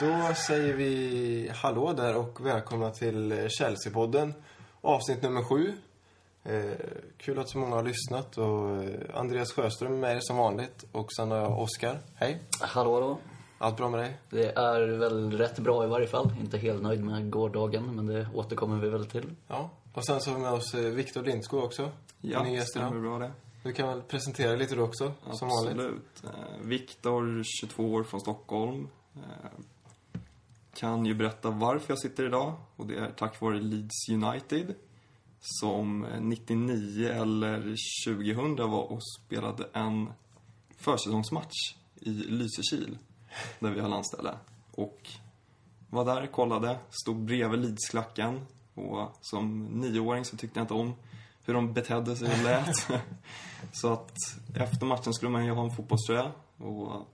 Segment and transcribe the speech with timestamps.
[0.00, 4.32] Då säger vi hallå där och välkomna till Chelsea-podden.
[4.80, 5.72] Avsnitt nummer sju.
[6.44, 6.76] Eh,
[7.18, 10.84] kul att så många har lyssnat och eh, Andreas Sjöström är med er som vanligt
[10.92, 11.98] och sen har jag Oskar.
[12.14, 12.42] Hej!
[12.60, 13.18] Hallå då.
[13.58, 14.16] Allt bra med dig?
[14.30, 16.32] Det är väl rätt bra i varje fall.
[16.40, 19.30] Inte helt nöjd med gårdagen, men det återkommer vi väl till.
[19.48, 19.70] Ja.
[19.94, 21.90] Och sen så har vi med oss eh, Viktor Lindskog också.
[22.20, 22.88] Ja, Ny gäst idag.
[22.88, 23.32] stämmer bra det.
[23.62, 25.72] Du kan väl presentera lite du också, som vanligt.
[25.72, 26.24] Absolut.
[26.24, 26.30] Eh,
[26.66, 28.88] Viktor, 22 år från Stockholm.
[30.76, 32.54] Kan ju berätta varför jag sitter idag.
[32.76, 34.74] Och det är tack vare Leeds United.
[35.40, 37.76] Som eh, 99 eller
[38.06, 40.12] 2000 var och spelade en
[40.76, 42.98] försäsongsmatch i Lysekil.
[43.58, 44.34] Där vi har landställe.
[44.70, 45.10] Och
[45.90, 48.40] var där, kollade, stod bredvid Leedsklacken.
[48.74, 50.94] Och som nioåring så tyckte jag inte om
[51.44, 52.76] hur de betedde sig och lät.
[53.72, 54.12] så att
[54.54, 56.32] efter matchen skulle man ju ha en fotbollströja.
[56.56, 57.06] Och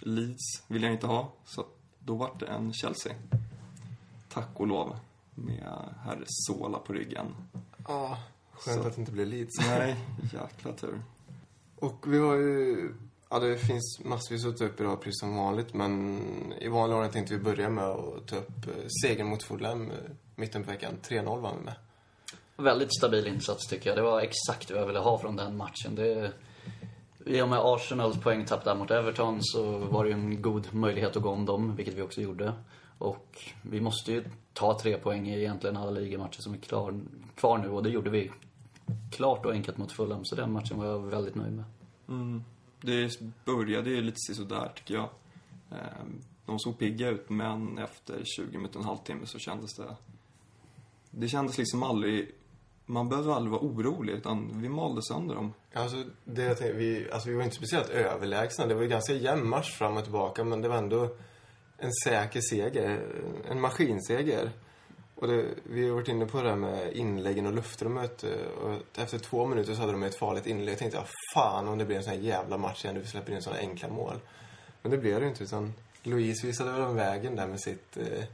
[0.00, 1.32] Leeds vill jag inte ha.
[1.44, 1.66] Så
[2.04, 3.14] då vart det en Chelsea.
[4.28, 4.96] Tack och lov.
[5.34, 7.26] Med herr Sola på ryggen.
[7.88, 8.18] Ja,
[8.52, 8.88] skönt Så.
[8.88, 9.58] att det inte blev Leeds.
[9.58, 9.96] Nej,
[10.32, 11.02] jäkla tur.
[11.76, 12.90] Och vi har ju...
[13.30, 15.74] Ja, det finns massvis att ta upp idag, precis som vanligt.
[15.74, 16.22] Men
[16.60, 19.96] i vanlig ordning tänkte vi börja med att ta upp eh, segern mot Fulham eh,
[20.36, 20.94] mitten på veckan.
[21.02, 21.74] 3-0 vann vi med.
[22.56, 23.98] Väldigt stabil insats tycker jag.
[23.98, 25.94] Det var exakt vad jag ville ha från den matchen.
[25.94, 26.32] Det,
[27.26, 31.16] i och med Arsenals poängtapp där mot Everton så var det ju en god möjlighet
[31.16, 32.52] att gå om dem, vilket vi också gjorde.
[32.98, 37.00] Och vi måste ju ta tre poäng i egentligen alla ligamatcher som är klar,
[37.34, 38.30] kvar nu och det gjorde vi
[39.12, 40.24] klart och enkelt mot Fulham.
[40.24, 41.64] Så den matchen var jag väldigt nöjd med.
[42.08, 42.44] Mm.
[42.80, 45.08] Det började ju lite sådär tycker jag.
[45.70, 49.96] Ehm, de såg pigga ut men efter 20 minuter, och en halvtimme så kändes det...
[51.10, 52.32] Det kändes liksom aldrig...
[52.86, 55.52] Man behövde aldrig vara orolig utan vi malde sönder dem.
[55.72, 58.66] Alltså, det jag tänkte, vi, alltså, vi var inte speciellt överlägsna.
[58.66, 61.16] Det var ju ganska jämn match fram och tillbaka, men det var ändå
[61.78, 63.00] en säker seger.
[63.50, 64.50] En maskinseger.
[65.14, 68.24] Och det, vi har varit inne på det här med inläggen och luftrummet.
[68.24, 70.72] Eh, och efter två minuter så hade de ett farligt inlägg.
[70.72, 71.04] Jag tänkte, ja,
[71.34, 73.00] fan om det blir en sån här jävla match igen.
[73.00, 74.20] Vi släpper in såna enkla mål.
[74.82, 75.72] Men det blev det ju inte, utan
[76.02, 78.24] Louise visade väl vägen där med sitt eh,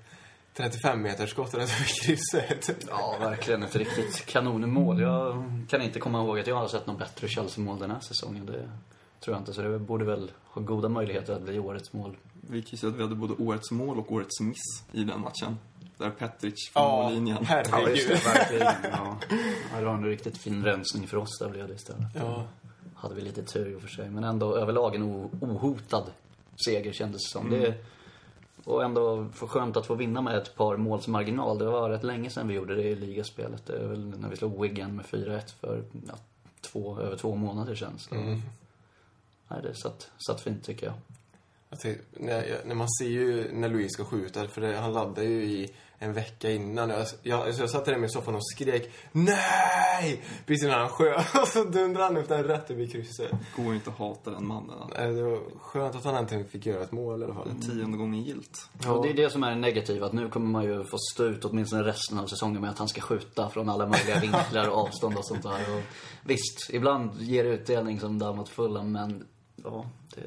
[0.57, 2.87] 35-metersskott över krysset.
[2.89, 5.01] Ja, verkligen ett riktigt kanonmål.
[5.01, 8.47] Jag kan inte komma ihåg att jag har sett något bättre Chelsea-mål den här säsongen.
[8.47, 8.71] Det
[9.21, 9.53] tror jag inte.
[9.53, 12.17] Så det borde väl ha goda möjligheter att bli årets mål.
[12.51, 15.21] Vi kan ju säga att vi hade både årets mål och årets miss i den
[15.21, 15.59] matchen.
[15.99, 17.45] Där Petric från Ja, mållinjen.
[17.45, 18.09] herregud.
[18.25, 18.73] verkligen.
[18.93, 19.17] Ja.
[19.73, 22.03] Ja, det var en riktigt fin rensning för oss där blev det istället.
[22.15, 22.45] Ja.
[22.95, 24.11] Hade vi lite tur i och för sig.
[24.11, 25.03] Men ändå överlag en
[25.41, 26.05] ohotad
[26.67, 27.51] seger kändes det som.
[27.51, 27.75] Det,
[28.65, 31.59] och ändå för skönt att få vinna med ett par måls marginal.
[31.59, 33.67] Det var rätt länge sedan vi gjorde det i ligaspelet.
[33.67, 36.15] Det är väl när vi slog Wigan med 4-1 för ja,
[36.61, 37.99] två, över två månader sedan.
[37.99, 38.15] Så.
[38.15, 38.41] Mm.
[39.49, 40.95] Nej, det satt, satt fint tycker jag.
[41.79, 45.45] Tänkte, när, när man ser ju när Louise ska skjuta, för det, han laddar ju
[45.45, 45.71] i
[46.03, 46.91] en vecka innan.
[46.91, 50.25] Jag, jag, så jag satt där med i soffan och skrek NEJ!
[50.47, 51.35] Precis innan han sköt.
[51.43, 53.31] Och så dundrade han upp den rätt över krysset.
[53.57, 54.91] Går ju inte att hata den mannen.
[54.97, 57.49] Det var skönt att han äntligen fick göra ett mål i alla fall.
[57.49, 58.69] Den tionde gången gilt.
[58.89, 61.45] Och det är det som är negativt, att nu kommer man ju få stå ut
[61.45, 65.17] åtminstone resten av säsongen med att han ska skjuta från alla möjliga vinklar och avstånd
[65.17, 65.77] och sånt där.
[65.77, 65.83] Och
[66.25, 69.27] visst, ibland ger det utdelning som där mot Fulham, men
[69.65, 70.23] ja, det,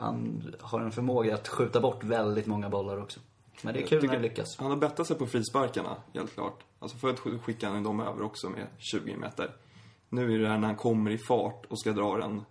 [0.00, 3.20] han har en förmåga att skjuta bort väldigt många bollar också.
[3.62, 4.58] Men det är kul tycker- när det lyckas.
[4.58, 6.64] Han har bättrat sig på frisparkarna, helt klart.
[6.78, 9.56] Alltså förut sk- skickade han dem över också med 20 meter.
[10.08, 12.44] Nu är det här när han kommer i fart och ska dra den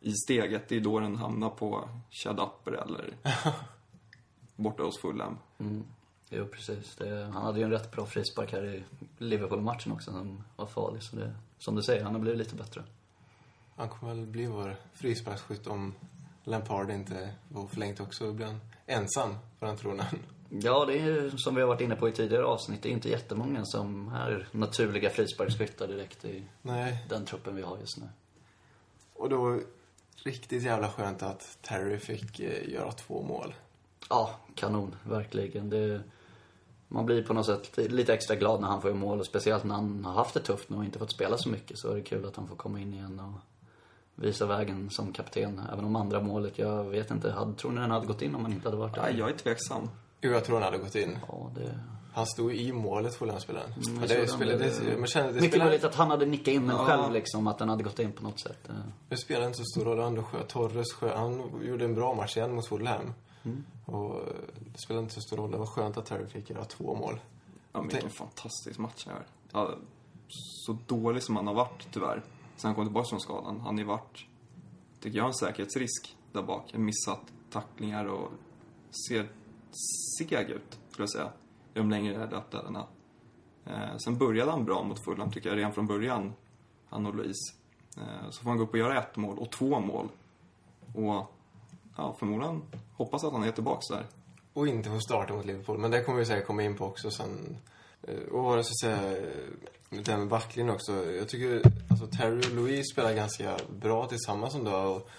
[0.00, 0.68] i steget.
[0.68, 3.14] Det är då den hamnar på Chad Upper eller
[4.56, 5.38] borta hos Fulham.
[5.58, 5.84] Mm.
[6.30, 6.96] Jo, precis.
[6.96, 8.84] Det, han hade ju en rätt bra frispark här i
[9.18, 11.02] Liverpool-matchen också som var farlig.
[11.02, 12.82] Så det, som du säger, han har blivit lite bättre.
[13.76, 15.94] Han kommer väl bli vår frisparksskytt om
[16.44, 18.26] Lampard inte var förlängt också.
[18.26, 20.06] Då blir han ensam på den tronen.
[20.48, 22.82] Ja, det är ju som vi har varit inne på i tidigare avsnitt.
[22.82, 27.06] Det är inte jättemånga som är naturliga frisparksskyttar direkt i Nej.
[27.08, 28.08] den truppen vi har just nu.
[29.14, 29.62] Och då var det
[30.30, 33.54] riktigt jävla skönt att Terry fick eh, göra två mål.
[34.08, 34.96] Ja, kanon.
[35.02, 35.70] Verkligen.
[35.70, 36.00] Det,
[36.88, 39.20] man blir på något sätt lite extra glad när han får göra mål.
[39.20, 41.78] Och speciellt när han har haft det tufft nu och inte fått spela så mycket.
[41.78, 43.40] Så är det kul att han får komma in igen och
[44.14, 45.60] visa vägen som kapten.
[45.72, 47.30] Även om andra målet, jag vet inte.
[47.30, 49.02] Hade, tror ni den hade gått in om han inte hade varit där?
[49.02, 49.88] Nej, jag är tveksam.
[50.24, 51.18] Jo, jag tror han hade gått in.
[51.28, 51.78] Ja, det...
[52.12, 53.72] Han stod i målet, Fulham-spelaren.
[53.72, 54.86] Mm, Men jag det såg spelade, den.
[54.86, 56.84] det, man kände, det Mycket spelade, möjligt att han hade nickat in den Ja.
[56.86, 58.68] själv liksom, att den hade gått in på något sätt.
[58.68, 58.74] Eh,
[59.08, 59.98] det spelade inte så stor roll.
[59.98, 63.12] Ändå sköt Torres sköt, Han gjorde en bra match igen mot Fulham.
[63.44, 63.64] Mm.
[63.84, 64.24] Och eh,
[64.72, 65.50] det spelade inte så stor roll.
[65.50, 67.20] Det var skönt att Terry fick göra två mål.
[67.72, 69.22] Ja, men vilken fantastisk match här.
[69.52, 69.74] Ja,
[70.28, 72.22] så dålig som han har varit, tyvärr.
[72.56, 73.60] Sen han kom tillbaka från skadan.
[73.60, 74.24] Han har ju varit,
[75.00, 76.74] tycker jag, en säkerhetsrisk där bak.
[76.74, 77.20] Missat
[77.52, 78.30] tacklingar och
[79.08, 79.28] ser
[80.18, 81.32] seg ut, skulle jag säga,
[81.74, 82.86] i de längre löpduellerna.
[83.66, 86.32] Eh, sen började han bra mot Fulham, tycker jag, redan från början,
[86.88, 87.54] han och Louise.
[87.96, 90.08] Eh, så får han gå upp och göra ett mål och två mål.
[90.94, 91.32] Och
[91.96, 92.62] ja, förmodligen
[92.96, 94.06] hoppas att han är tillbaka där.
[94.52, 95.78] Och inte få starta mot Liverpool.
[95.78, 97.56] Men det kommer vi säkert komma in på också sen.
[98.02, 99.16] Eh, och vad jag ska säga,
[99.90, 101.12] det här med backlinjen också.
[101.12, 104.76] Jag tycker, alltså Terry och Louise spelar ganska bra tillsammans ändå.
[104.76, 105.10] Och,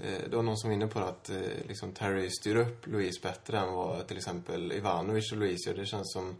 [0.00, 1.36] Eh, det var någon som var inne på att eh,
[1.68, 5.76] liksom Terry styr upp Louise bättre än vad till exempel Ivanovic och Louise gör.
[5.76, 6.36] Det känns som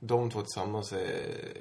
[0.00, 0.98] de två tillsammans är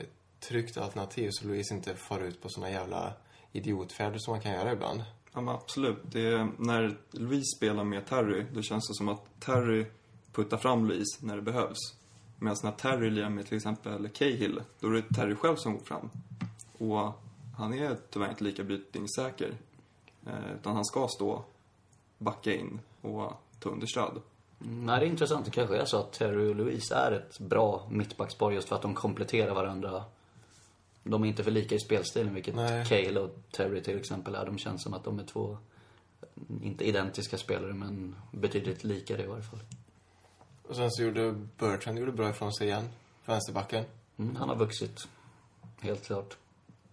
[0.01, 0.09] ett
[0.39, 3.13] tryggt alternativ så Louise inte far ut på såna jävla
[3.51, 5.03] idiotfärder som man kan göra ibland.
[5.33, 5.97] Ja, men absolut.
[6.03, 9.86] Det är, när Louise spelar med Terry, då känns det som att Terry
[10.31, 11.77] puttar fram Louise när det behövs.
[12.39, 15.83] Medan när Terry lirar med till exempel Cahill, då är det Terry själv som går
[15.83, 16.09] fram.
[16.77, 17.13] Och
[17.57, 19.53] han är tyvärr inte lika brytningssäker.
[20.27, 21.43] Eh, utan han ska stå,
[22.17, 24.21] backa in och ta understöd.
[24.61, 25.45] Mm, Nej, det är intressant.
[25.45, 28.81] Det kanske är så att Terry och Louise är ett bra mittbackspar just för att
[28.81, 30.03] de kompletterar varandra.
[31.03, 32.85] De är inte för lika i spelstilen, vilket Nej.
[32.85, 34.45] Cale och Terry till exempel är.
[34.45, 35.57] De känns som att de är två,
[36.61, 39.59] inte identiska spelare, men betydligt likare i varje fall.
[40.67, 42.89] Och sen så gjorde Bertrand gjorde bra ifrån sig igen.
[43.25, 43.85] Vänsterbacken.
[44.17, 45.07] Mm, han har vuxit,
[45.79, 46.37] helt klart.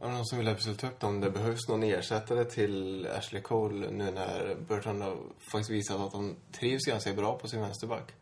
[0.00, 3.90] Det någon som vill eventuellt ta upp om det behövs någon ersättare till Ashley Cole
[3.90, 5.16] nu när Bertrand har
[5.52, 8.12] faktiskt visat att han trivs ganska bra på sin vänsterback?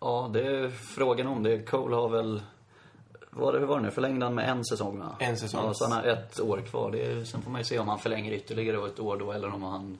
[0.00, 1.62] Ja, det är frågan om det.
[1.62, 2.42] Cole har väl...
[3.30, 3.90] Vad det, hur var det nu?
[3.90, 5.16] Förlängde han med en säsong, va?
[5.20, 5.64] En säsong.
[5.64, 6.90] Ja, så han har ett år kvar.
[6.90, 9.54] Det är, sen får man ju se om han förlänger ytterligare ett år då, eller
[9.54, 9.98] om han...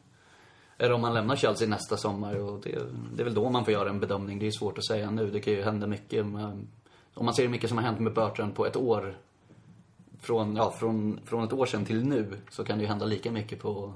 [0.78, 2.34] Eller om han lämnar Chelsea nästa sommar.
[2.34, 2.78] Och det,
[3.14, 4.38] det är väl då man får göra en bedömning.
[4.38, 5.30] Det är svårt att säga nu.
[5.30, 6.26] Det kan ju hända mycket.
[6.26, 6.66] Med,
[7.14, 9.16] om man ser hur mycket som har hänt med Bertrand på ett år.
[10.26, 12.38] Från, ja, från, från ett år sedan till nu.
[12.50, 13.94] Så kan det ju hända lika mycket på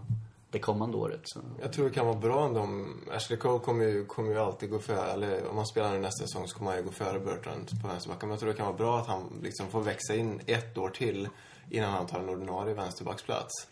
[0.51, 1.21] det kommande året.
[1.25, 1.41] Så.
[1.61, 3.01] Jag tror det kan vara bra ändå om...
[3.13, 6.27] Ashley Cole kommer ju, kommer ju alltid gå före, eller om man spelar i nästa
[6.27, 8.29] säsong så kommer han ju gå före Bertrand på vänsterbacken.
[8.29, 10.89] Men jag tror det kan vara bra att han liksom får växa in ett år
[10.89, 11.29] till
[11.71, 13.67] innan han tar en ordinarie vänsterbacksplats.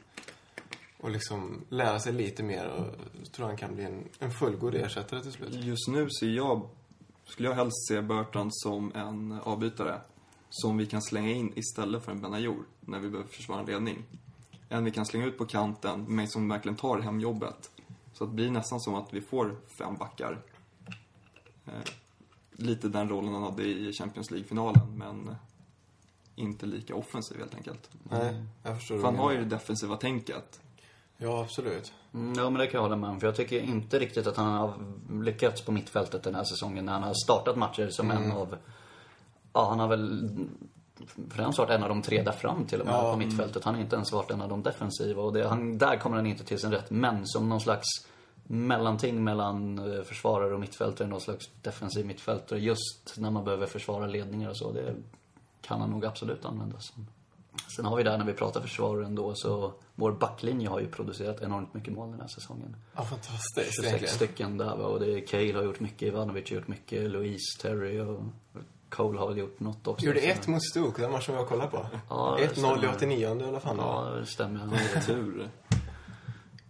[1.00, 2.84] Och liksom lära sig lite mer och
[3.22, 5.54] så tror jag han kan bli en, en fullgod ersättare till slut.
[5.54, 6.68] Just nu ser jag,
[7.24, 10.00] skulle jag helst se Burton som en avbytare.
[10.50, 14.04] Som vi kan slänga in istället för en Benayour när vi behöver försvara en ledning.
[14.68, 17.70] En vi kan slänga ut på kanten, men som verkligen tar hem jobbet.
[18.12, 20.42] Så att det blir nästan som att vi får fem backar.
[21.66, 21.72] Eh,
[22.52, 25.36] lite den rollen han hade i Champions League-finalen, men
[26.34, 27.90] inte lika offensiv helt enkelt.
[28.02, 30.60] Nej, jag förstår För vad han du har ju det defensiva tänket.
[31.16, 31.92] Ja, absolut.
[32.14, 33.20] Mm, ja, men det kan jag hålla med om.
[33.20, 34.74] För jag tycker inte riktigt att han har
[35.22, 38.56] lyckats på mittfältet den här säsongen när han har startat matcher som en av...
[39.58, 40.30] Ja, han har väl
[41.30, 43.64] främst varit en av de tre där fram till och med Ja, på mittfältet.
[43.64, 46.26] Han har inte ens varit en av de defensiva och det, han, där kommer han
[46.26, 46.90] inte till sin rätt.
[46.90, 47.86] Men som någon slags
[48.42, 54.06] mellanting mellan eh, försvarare och mittfältare, någon slags defensiv mittfältare just när man behöver försvara
[54.06, 54.72] ledningar och så.
[54.72, 54.94] Det
[55.60, 57.06] kan han nog absolut användas som.
[57.76, 61.42] Sen har vi där när vi pratar försvar ändå så vår backlinje har ju producerat
[61.42, 62.76] enormt mycket mål den här säsongen.
[62.96, 64.14] Ja, fantastiskt 26 egentligen.
[64.14, 64.84] stycken där va?
[64.84, 68.22] och det är Cale har gjort mycket, Ivanovic har gjort mycket, Louise, Terry och
[68.88, 70.06] Cole har väl gjort något också.
[70.06, 71.86] Gjorde ett mot Stoke, den matchen vi har kollat på.
[72.08, 72.94] Ja, det 1-0 i stämmer.
[72.96, 73.76] 89 i alla fall.
[73.78, 74.78] Ja, det stämmer.
[74.94, 75.50] Ja, Tur.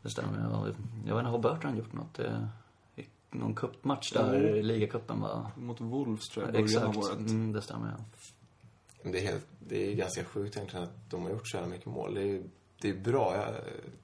[0.02, 0.48] Det stämmer.
[0.50, 0.66] Ja,
[1.06, 2.14] Jag vet inte, har Bertrand gjort något?
[2.14, 2.48] Det,
[2.96, 5.50] i någon cupmatch där, i ligacupen va?
[5.56, 7.06] Mot Wolves tror jag, början av Exakt.
[7.06, 7.18] året.
[7.18, 8.04] Mm, det stämmer ja.
[9.10, 11.86] Det är, helt, det är ganska sjukt egentligen att de har gjort så jävla mycket
[11.86, 12.14] mål.
[12.14, 12.42] Det är,
[12.80, 13.46] det är bra, ja,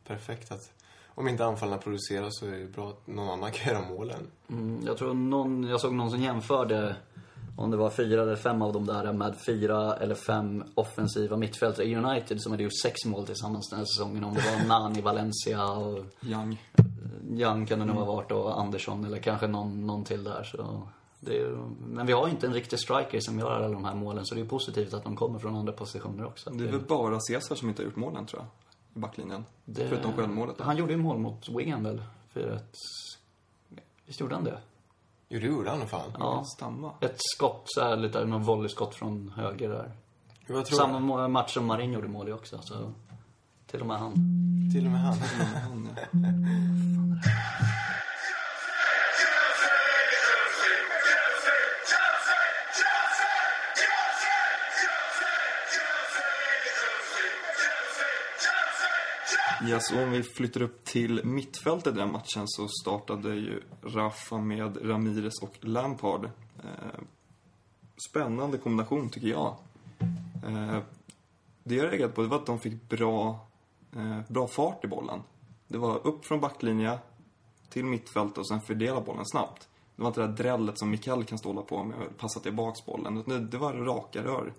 [0.06, 0.73] perfekt att...
[1.16, 4.26] Om inte anfallarna producerar så är det bra att någon annan kan göra målen.
[4.50, 6.97] Mm, jag tror någon, jag såg någon som jämförde
[7.56, 11.87] om det var fyra eller fem av dem där med fyra eller fem offensiva mittfältare
[11.87, 14.25] i United som hade gjort sex mål tillsammans den här säsongen.
[14.25, 16.62] Om det var Nani, Valencia och Young.
[17.30, 20.44] Young kan det nog ha varit och Andersson eller kanske någon, någon till där.
[20.44, 20.82] Så
[21.26, 21.56] är,
[21.87, 24.40] men vi har inte en riktig striker som gör alla de här målen så det
[24.40, 26.50] är positivt att de kommer från andra positioner också.
[26.50, 28.49] Det är väl bara Cesar som inte har gjort målen tror jag.
[28.96, 29.44] I backlinjen.
[29.64, 30.61] Det- Förutom självmålet.
[30.61, 32.02] Han gjorde ju mål mot Wigan väl?
[32.32, 32.75] För ett...
[34.06, 34.58] Visst gjorde han det?
[35.28, 36.12] Jo, det gjorde han nog fan.
[36.19, 36.45] Ja.
[36.57, 36.93] Stamma.
[37.00, 39.93] Ett skott så här lite, någon volleyskott från höger där.
[40.47, 42.93] Jag tror Samma må- match som Marin gjorde mål i också, så
[43.66, 44.12] till och med han.
[44.73, 45.16] till och med han.
[45.69, 46.19] Han, ja.
[59.66, 64.38] Ja, så om vi flyttar upp till mittfältet i den matchen så startade ju Rafa
[64.38, 66.25] med Ramirez och Lampard.
[66.64, 67.00] Eh,
[68.11, 69.56] spännande kombination tycker jag.
[70.47, 70.78] Eh,
[71.62, 73.47] det jag reagerade på det var att de fick bra,
[73.97, 75.23] eh, bra fart i bollen.
[75.68, 76.99] Det var upp från backlinje
[77.68, 79.68] till mittfält och sen fördela bollen snabbt.
[79.97, 82.18] det var inte det där drället som Mikael kan stå och hålla på med att
[82.18, 83.25] passa tillbaks bollen.
[83.26, 84.52] Det, det var raka rör.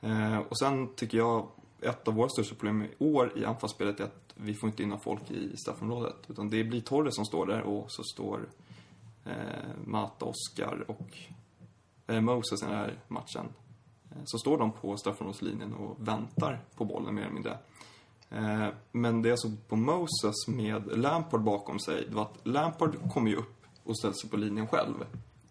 [0.00, 1.48] Eh, och sen tycker jag,
[1.82, 4.88] ett av våra största problem i år i anfallsspelet är att vi får inte in
[4.88, 6.16] några folk i straffområdet.
[6.28, 8.48] Utan det blir Torres som står där och så står
[9.24, 9.32] eh,
[9.84, 11.18] Mata, Oskar och
[12.06, 13.48] eh, Moses i den här matchen.
[14.10, 17.58] Eh, så står de på straffområdeslinjen och väntar på bollen mer eller mindre.
[18.30, 22.46] Eh, men det jag såg alltså på Moses med Lampard bakom sig, det var att
[22.46, 24.94] Lampard kom ju upp och ställde sig på linjen själv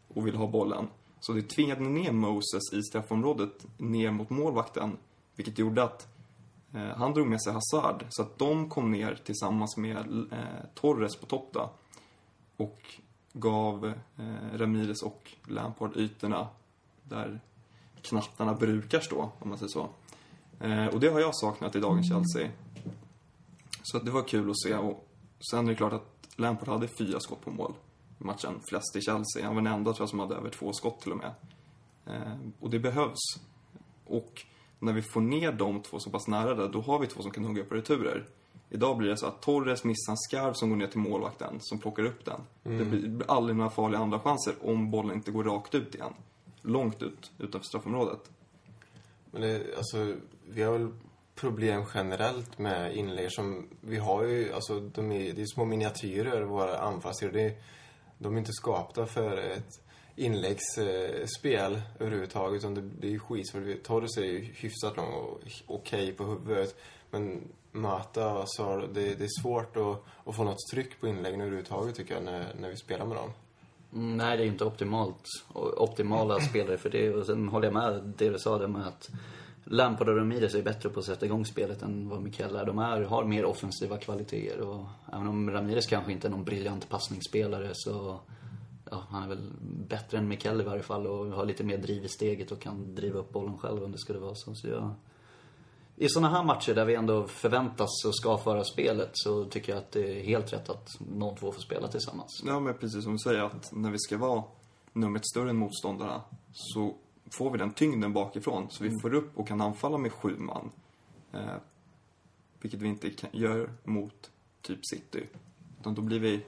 [0.08, 0.88] och ville ha bollen.
[1.20, 4.98] Så det tvingade ner Moses i straffområdet ner mot målvakten,
[5.36, 6.08] vilket gjorde att
[6.74, 9.98] han drog med sig Hazard, så att de kom ner tillsammans med
[10.32, 11.70] eh, Torres på topp då,
[12.58, 12.82] och
[13.34, 13.86] gav
[14.18, 16.48] eh, Ramirez och Lampard ytorna
[17.04, 17.40] där
[18.01, 19.90] knattarna brukar stå, om man säger så.
[20.60, 22.51] Eh, och det har jag saknat i dagens Chelsea.
[23.84, 24.75] Så att det var kul att se.
[24.75, 25.08] Och
[25.51, 27.74] sen är det klart att Lampard hade fyra skott på mål
[28.20, 28.60] i matchen.
[28.70, 29.46] Flest i Chelsea.
[29.46, 31.34] Han var den enda tror jag som hade över två skott till och med.
[32.06, 33.20] Eh, och det behövs.
[34.06, 34.46] Och
[34.82, 37.32] när vi får ner de två så pass nära där, då har vi två som
[37.32, 38.26] kan hugga på returer.
[38.70, 41.80] Idag blir det så att Torres missar en skarv som går ner till målvakten, som
[41.80, 42.42] plockar upp den.
[42.64, 45.96] Det blir det blir aldrig några farliga andra chanser om bollen inte går rakt ut
[45.96, 46.14] igen.
[46.62, 48.30] Långt ut, utanför straffområdet.
[49.32, 50.16] Men det, alltså,
[50.50, 50.92] vi har väl
[51.36, 53.68] problem generellt med inlägg som...
[53.82, 57.52] Vi har ju, alltså, de är, det är små miniatyrer, våra anfallssidor.
[58.18, 59.80] De är inte skapta för ett
[60.15, 63.84] inläggsspel överhuvudtaget, utan det, det är ju skitsvårt.
[63.84, 66.75] Torres är ju hyfsat lång och okej på huvudet.
[67.12, 67.41] Men
[67.72, 71.96] Mata och Sar, det, det är svårt att, att få något tryck på inläggen överhuvudtaget,
[71.96, 73.30] tycker jag, när, när vi spelar med dem.
[73.94, 75.24] Mm, Nej, det är inte optimalt.
[75.77, 77.13] Optimala spelare för det.
[77.13, 79.10] Och sen håller jag med det du sa där med att
[79.63, 82.65] Lampard och Ramirez är bättre på att sätta igång spelet än vad Mikael är.
[82.65, 84.62] De är, har mer offensiva kvaliteter.
[84.62, 88.20] Och även om Ramirez kanske inte är någon briljant passningsspelare så...
[88.91, 89.51] Ja, han är väl
[89.88, 92.95] bättre än Mikael i varje fall och har lite mer driv i steget och kan
[92.95, 94.55] driva upp bollen själv om det skulle vara så.
[94.55, 94.93] så jag,
[95.95, 99.79] I såna här matcher där vi ändå förväntas och ska föra spelet så tycker jag
[99.79, 102.43] att det är helt rätt att de två får spela tillsammans.
[102.45, 104.43] Ja, men precis som du säger att när vi ska vara
[104.93, 106.21] numret större än motståndarna
[106.53, 106.95] så
[107.31, 108.67] får vi den tyngden bakifrån.
[108.69, 110.71] Så vi får upp och kan anfalla med sju man.
[111.33, 111.55] Eh,
[112.62, 114.31] vilket vi inte kan, gör mot
[114.62, 115.27] typ City.
[115.79, 116.45] Utan då blir vi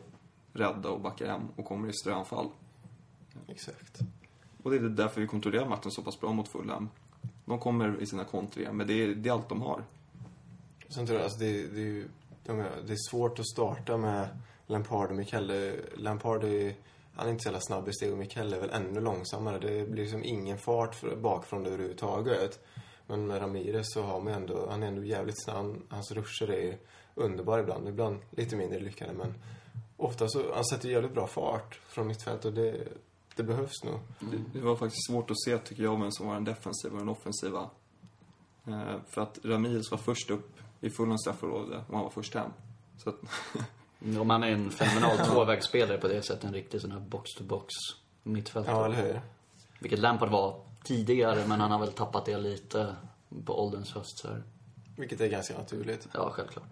[0.53, 2.49] rädda och backar hem och kommer i ströanfall.
[3.47, 3.99] Exakt.
[4.63, 6.89] Och det är därför vi kontrollerar matchen så pass bra mot Fulham.
[7.45, 9.83] De kommer i sina kontringar, men det är, det är allt de har.
[10.89, 12.07] Sen tror jag, alltså det, det, är ju-
[12.85, 14.27] det är svårt att starta med
[14.67, 15.73] Lampard och Mikael.
[15.95, 16.75] Lampard är,
[17.15, 19.59] han är inte så jävla snabb i steg och Mikael är väl ännu långsammare.
[19.59, 22.59] Det blir liksom ingen fart för, bakifrån överhuvudtaget.
[23.07, 25.55] Men med Ramirez så har man ändå, han är ändå jävligt snabb.
[25.57, 26.77] Han- Hans ruscher är
[27.15, 27.87] underbara ibland.
[27.87, 29.33] Ibland lite mindre lyckade men
[30.03, 32.87] ofta så, han sätter jävligt bra fart från mittfält och det,
[33.35, 33.99] det behövs nog.
[34.19, 36.99] Det, det var faktiskt svårt att se, tycker jag, vem som var den defensiva och
[36.99, 37.69] den offensiva.
[38.67, 42.51] Eh, för att Ramirez var först upp i Fulhams straffområde och han var först hem.
[42.97, 43.15] Så att,
[44.19, 47.67] Om han är en fenomenal tvåvägsspelare på det sättet, en riktig sån här box-to-box
[48.23, 48.75] mittfältare.
[48.75, 49.21] Ja, eller hur?
[49.79, 52.95] Vilket Lampard var tidigare, men han har väl tappat det lite
[53.45, 54.43] på ålderns höst så här.
[54.97, 56.07] Vilket är ganska naturligt.
[56.13, 56.67] Ja, självklart.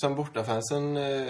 [0.00, 1.26] Sen bortafansen eh,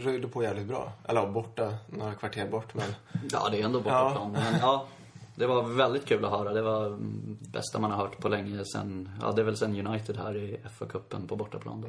[0.00, 0.92] röjde på jävligt bra.
[1.04, 2.94] Eller ja, borta, några kvarter bort men...
[3.30, 4.32] Ja, det är ändå bortaplan.
[4.32, 4.86] Men ja,
[5.34, 6.52] det var väldigt kul att höra.
[6.52, 9.86] Det var mm, bästa man har hört på länge sen, ja det är väl sen
[9.86, 11.88] United här i FA-cupen på bortaplan då.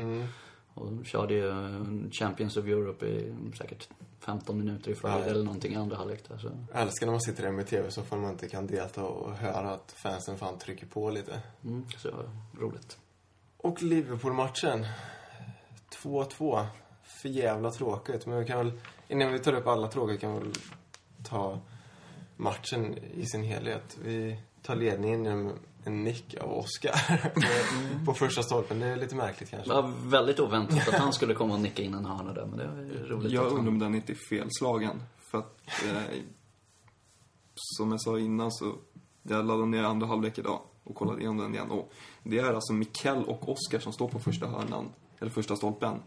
[0.73, 1.51] Och körde ju
[2.11, 5.31] Champions of Europe i säkert 15 minuter i förhållande Ja.
[5.33, 6.37] eller någonting i andra halvlek där.
[6.37, 6.51] Så.
[6.73, 9.33] Jag älskar när man sitter där med tv så får man inte kan delta och
[9.33, 11.39] höra att fansen fan trycker på lite.
[11.63, 12.09] Mm, så
[12.59, 12.97] roligt.
[13.57, 14.85] Och Liverpool-matchen.
[16.03, 16.65] 2-2.
[17.03, 18.25] För jävla tråkigt.
[18.25, 18.71] Men vi kan väl,
[19.07, 20.53] innan vi tar upp alla tråkigt kan vi väl
[21.23, 21.59] ta
[22.37, 23.97] matchen i sin helhet.
[24.03, 25.51] Vi tar ledningen genom
[25.83, 27.41] en nick av Oscar på,
[28.05, 28.79] på första stolpen.
[28.79, 29.73] Det är lite märkligt Det kanske.
[29.73, 32.67] var väldigt oväntat att han skulle komma och nicka in en hörna där, men det
[32.67, 35.03] var ju roligt jag undrar om den inte är felslagen.
[35.31, 36.01] För att, eh,
[37.55, 38.75] som jag sa innan så,
[39.23, 41.71] jag laddade ner andra halvlek idag och kollade igenom den igen.
[41.71, 41.91] Och
[42.23, 44.89] det är alltså Mikkel och Oskar som står på första hörnan,
[45.19, 45.99] eller första stolpen.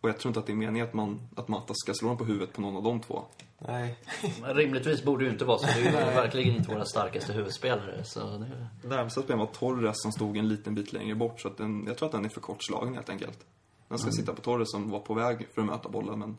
[0.00, 2.18] Och jag tror inte att det är meningen att, man, att Matta ska slå den
[2.18, 3.24] på huvudet på någon av de två.
[3.58, 3.98] Nej.
[4.40, 5.66] Men Rimligtvis borde det ju inte vara så.
[5.66, 8.04] Det är ju verkligen inte våra starkaste huvudspelare.
[8.04, 8.88] Så det...
[8.88, 11.40] Närmsta spelaren var Torres som stod en liten bit längre bort.
[11.40, 13.46] Så att den, jag tror att den är för kortslagen helt enkelt.
[13.88, 16.36] Den ska sitta på Torres som var på väg för att möta bollen, men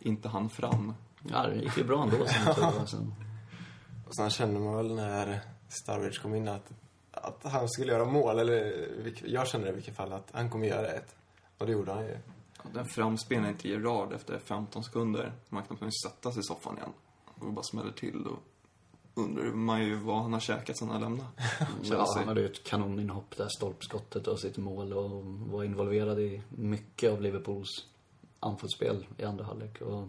[0.00, 0.94] inte han fram.
[1.30, 2.86] Ja, det gick ju bra ändå som tur var.
[2.86, 2.96] Så.
[4.06, 6.72] Och sen kände man väl när Sturridge kom in att,
[7.22, 8.38] att han skulle göra mål.
[8.38, 8.88] Eller
[9.24, 11.14] jag kände det i vilket fall att han kommer göra ett.
[11.58, 12.18] Och det gjorde han ju.
[12.72, 15.32] Den framspelningen till Gerard efter 15 sekunder.
[15.48, 16.92] Man knappt hunnit sätta sig i soffan igen.
[17.38, 18.24] Och bara smäller till.
[18.24, 18.38] Då
[19.14, 21.28] undrar man ju vad han har käkat sen han lämnade
[21.82, 26.42] Ja, han hade ju ett kanoninhopp där, stolpskottet och sitt mål och var involverad i
[26.48, 27.86] mycket av Liverpools
[28.40, 29.80] anfallsspel i andra halvlek.
[29.80, 30.08] Och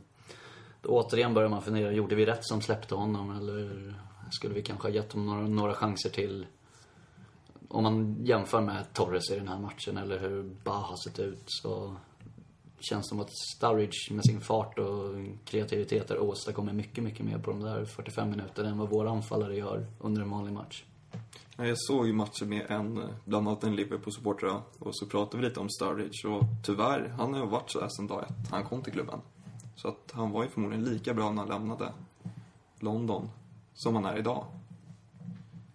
[0.82, 3.94] då återigen börjar man fundera, gjorde vi rätt som släppte honom eller
[4.32, 6.46] skulle vi kanske ha gett honom några, några chanser till?
[7.74, 11.44] Om man jämför med Torres i den här matchen eller hur Bah har sett ut
[11.46, 11.96] så
[12.80, 15.16] känns det som att Sturridge med sin fart och
[15.46, 19.86] kreativiteter åstadkommer mycket, mycket mer på de där 45 minuterna än vad våra anfallare gör
[20.00, 20.84] under en vanlig match.
[21.58, 25.50] Ja, Jag såg ju matchen med en, bland annat en Liverpool-supporter och så pratade vi
[25.50, 28.50] lite om Sturridge och tyvärr, han har ju varit sådär sedan dag ett.
[28.52, 29.20] Han kom till klubben.
[29.76, 31.94] Så att han var ju förmodligen lika bra när han lämnade
[32.80, 33.30] London
[33.74, 34.46] som han är idag.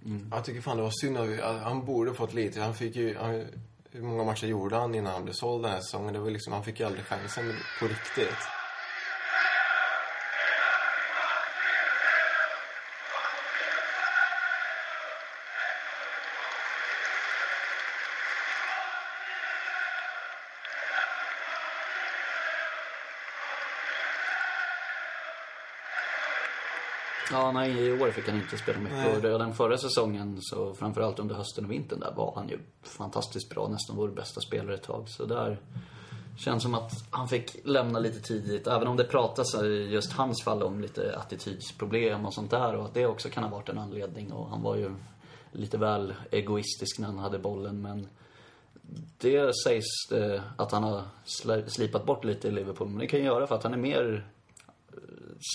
[0.08, 0.30] Mm.
[0.30, 2.60] Jag tycker fan det var synd att han borde fått lite.
[2.60, 3.16] Han fick ju...
[3.16, 3.44] Han,
[3.90, 6.12] hur många matcher gjorde han innan han blev såld den här säsongen?
[6.12, 8.57] Det var liksom, han fick ju aldrig chansen på riktigt.
[27.38, 28.96] Ja, nej, i år fick han inte spela mycket.
[28.98, 29.16] Nej.
[29.16, 33.50] Och redan förra säsongen, så framförallt under hösten och vintern där, var han ju fantastiskt
[33.50, 33.68] bra.
[33.68, 35.08] Nästan vår bästa spelare ett tag.
[35.08, 35.58] Så där
[36.38, 38.66] känns som att han fick lämna lite tidigt.
[38.66, 42.74] Även om det pratas i just hans fall om lite attitydsproblem och sånt där.
[42.76, 44.32] Och att det också kan ha varit en anledning.
[44.32, 44.90] Och han var ju
[45.52, 47.82] lite väl egoistisk när han hade bollen.
[47.82, 48.08] Men
[49.18, 51.02] det sägs eh, att han har
[51.42, 52.88] sli- slipat bort lite i Liverpool.
[52.88, 54.26] Men det kan ju göra för att han är mer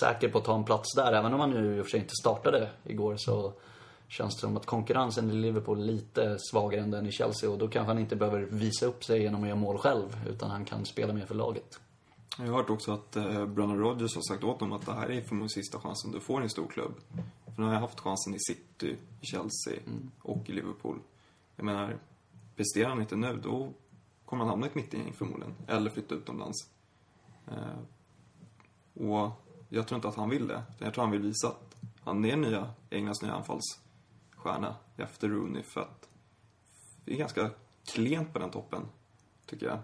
[0.00, 1.12] säker på att ta en plats där.
[1.12, 3.52] Även om han nu i och för sig inte startade igår så
[4.08, 7.50] känns det som att konkurrensen i Liverpool är lite svagare än den i Chelsea.
[7.50, 10.16] Och då kanske han inte behöver visa upp sig genom att göra mål själv.
[10.28, 11.80] Utan han kan spela mer för laget.
[12.38, 15.10] Jag har hört också att eh, Brennan Rodgers har sagt åt honom att det här
[15.10, 16.94] är förmodligen sista chansen du får i en stor klubb.
[17.54, 19.82] För nu har jag haft chansen i City, i Chelsea
[20.22, 20.98] och i Liverpool.
[21.56, 21.98] Jag menar,
[22.56, 23.72] presterar han inte nu, då
[24.24, 25.54] kommer han hamna i ett mittengäng förmodligen.
[25.66, 26.70] Eller flytta utomlands.
[27.48, 27.78] Eh,
[28.94, 29.30] och
[29.68, 30.62] jag tror inte att han vill det.
[30.78, 35.80] Jag tror han vill visa att han är nya, Englands nya anfallsstjärna efter Rooney för
[35.80, 36.08] att
[37.04, 37.50] det är ganska
[37.92, 38.82] klent på den toppen,
[39.46, 39.78] tycker jag.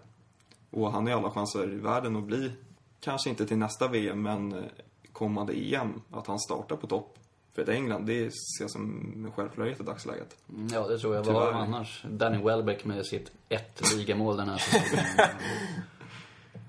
[0.70, 2.52] Och han har alla chanser i världen att bli,
[3.00, 4.64] kanske inte till nästa VM, men eh,
[5.12, 7.16] kommande EM, att han startar på topp.
[7.52, 10.36] För ett England, det ser jag som en självklarhet i dagsläget.
[10.48, 11.24] Mm, Ja, det tror jag.
[11.24, 12.04] Vad var annars?
[12.10, 15.04] Danny Welbeck med sitt ett ligamål den här säsongen.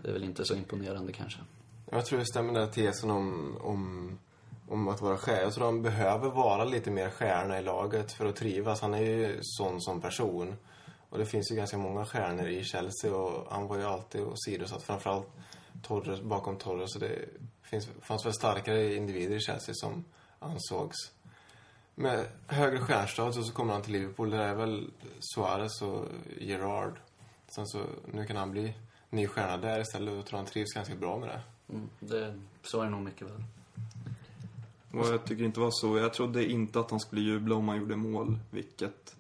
[0.02, 1.40] Det är väl inte så imponerande kanske.
[1.94, 4.20] Jag tror det stämmer den här tesen om, om,
[4.70, 5.42] om att vara stjärna.
[5.42, 8.82] Jag tror han behöver vara lite mer stjärna i laget för att trivas.
[8.82, 10.56] Han är ju sån som person.
[11.10, 14.84] Och det finns ju ganska många stjärnor i Chelsea och han var ju alltid åsidosatt.
[14.84, 15.28] Framförallt
[15.84, 16.94] Torres, bakom Torres.
[16.94, 17.30] Så det
[17.64, 20.06] finns, fanns väl starkare individer i Chelsea som
[20.40, 21.12] ansågs.
[21.96, 24.30] Med högre stjärnstatus så kommer han till Liverpool.
[24.30, 26.06] Där är väl Suarez och
[26.40, 27.00] Gerard.
[27.48, 27.80] Sen så,
[28.14, 28.74] nu kan han bli
[29.10, 31.42] ny stjärna där istället och tror han trivs ganska bra med det.
[31.72, 33.44] Mm, det, så är det nog mycket väl.
[34.94, 35.98] Och jag tycker inte det var så.
[35.98, 39.16] Jag trodde inte att han skulle jubla om han gjorde mål, vilket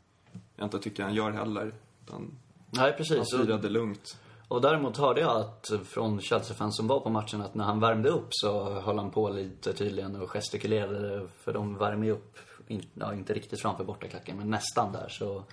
[0.55, 1.73] jag inte tycker han gör heller.
[2.05, 2.31] Utan
[2.69, 3.33] Nej, han precis.
[3.33, 4.17] Och, firade lugnt.
[4.47, 8.09] och däremot hörde jag att från Chelsea-fans som var på matchen att när han värmde
[8.09, 11.27] upp så höll han på lite tydligen och gestikulerade.
[11.37, 12.37] För de värmer ju upp,
[12.67, 15.09] in, ja, inte riktigt framför bortaklacken, men nästan där.
[15.09, 15.43] Så,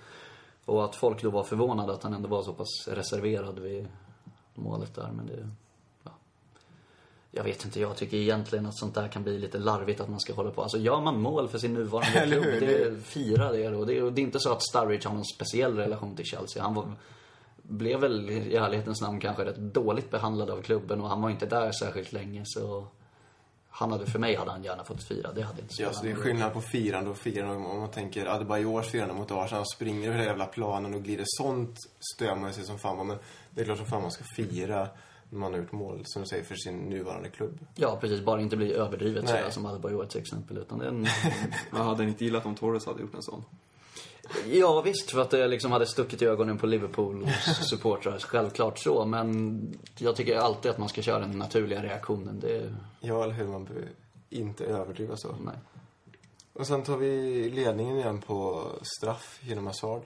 [0.65, 3.87] och att folk då var förvånade att han ändå var så pass reserverad vid
[4.55, 5.11] målet där.
[5.11, 5.49] Men det.
[7.31, 10.19] Jag vet inte, jag tycker egentligen att sånt där kan bli lite larvigt att man
[10.19, 10.61] ska hålla på.
[10.61, 13.85] Alltså gör man mål för sin nuvarande klubb, det, fira det då.
[13.85, 16.63] Det, är- det är inte så att Sturridge har någon speciell relation till Chelsea.
[16.63, 16.91] Han var,
[17.61, 21.45] blev väl i ärlighetens namn kanske rätt dåligt behandlad av klubben och han var inte
[21.45, 22.87] där särskilt länge så
[23.69, 25.31] han hade, för mig hade han gärna fått fira.
[25.33, 27.55] Det hade inte Ja, spelat så det är skillnad på firande och firande.
[27.55, 31.23] Om man tänker Adebayors firande mot Arsenal, springer över hela jävla planen och glider.
[31.27, 31.75] Sånt
[32.15, 33.03] stör man sig som fan på.
[33.03, 33.17] Men
[33.51, 34.87] det är klart som fan man ska fira
[35.29, 37.59] man har gjort mål, som du säger, för sin nuvarande klubb.
[37.75, 38.21] Ja, precis.
[38.21, 39.33] Bara inte bli överdrivet Nej.
[39.33, 40.57] sådär som Adebayor till exempel.
[40.57, 41.07] Utan en
[41.71, 43.43] Jag hade inte gillat om Torres hade gjort en sån.
[44.51, 48.19] Ja visst, för att det liksom hade stuckit i ögonen på Liverpool-supportrar.
[48.19, 49.61] Självklart så, men
[49.97, 52.39] jag tycker alltid att man ska köra den naturliga reaktionen.
[52.39, 53.47] Det, Ja, eller hur?
[53.47, 53.89] Man behöver
[54.29, 55.35] inte överdriva så.
[55.45, 55.55] nej.
[56.53, 60.01] Och sen tar vi ledningen igen på straff genom Hazard.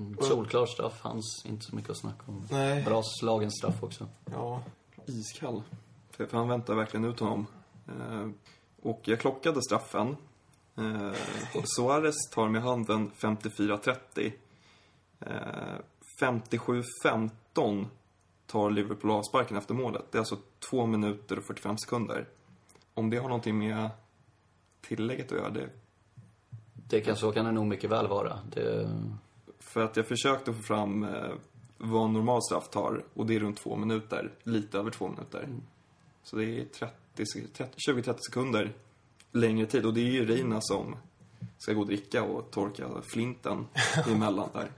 [0.00, 2.46] Mm, solklar straff, hans inte så mycket att snacka om.
[2.50, 2.84] Nej.
[2.84, 4.06] Bra slagen straff också.
[4.32, 4.62] Ja,
[5.06, 5.62] Iskall.
[6.10, 7.46] För för han väntar verkligen ut honom.
[7.88, 8.28] Eh,
[8.82, 10.16] Och jag klockade straffen.
[10.76, 11.12] Eh,
[11.64, 14.32] Suarez tar med handen 54-30.
[15.20, 15.30] Eh,
[16.20, 17.86] 57-15
[18.46, 20.04] tar Liverpool avsparken efter målet.
[20.10, 20.36] Det är alltså
[20.70, 22.28] 2 minuter och 45 sekunder.
[22.94, 23.90] Om det har någonting med
[24.80, 25.68] tillägget att göra, det...
[26.88, 28.38] Det kan, så kan det nog mycket väl vara.
[28.52, 28.90] Det,
[29.60, 31.30] För att jag försökte få fram eh,
[31.78, 34.30] vad en normal straff tar och det är runt två minuter.
[34.42, 35.48] Lite över två minuter.
[36.22, 36.92] Så det är 30,
[37.34, 38.72] sek- 30 20-30 sekunder
[39.32, 39.86] längre tid.
[39.86, 40.96] Och det är ju Reina som
[41.58, 43.66] ska gå och dricka och torka flinten
[44.08, 44.68] emellan där.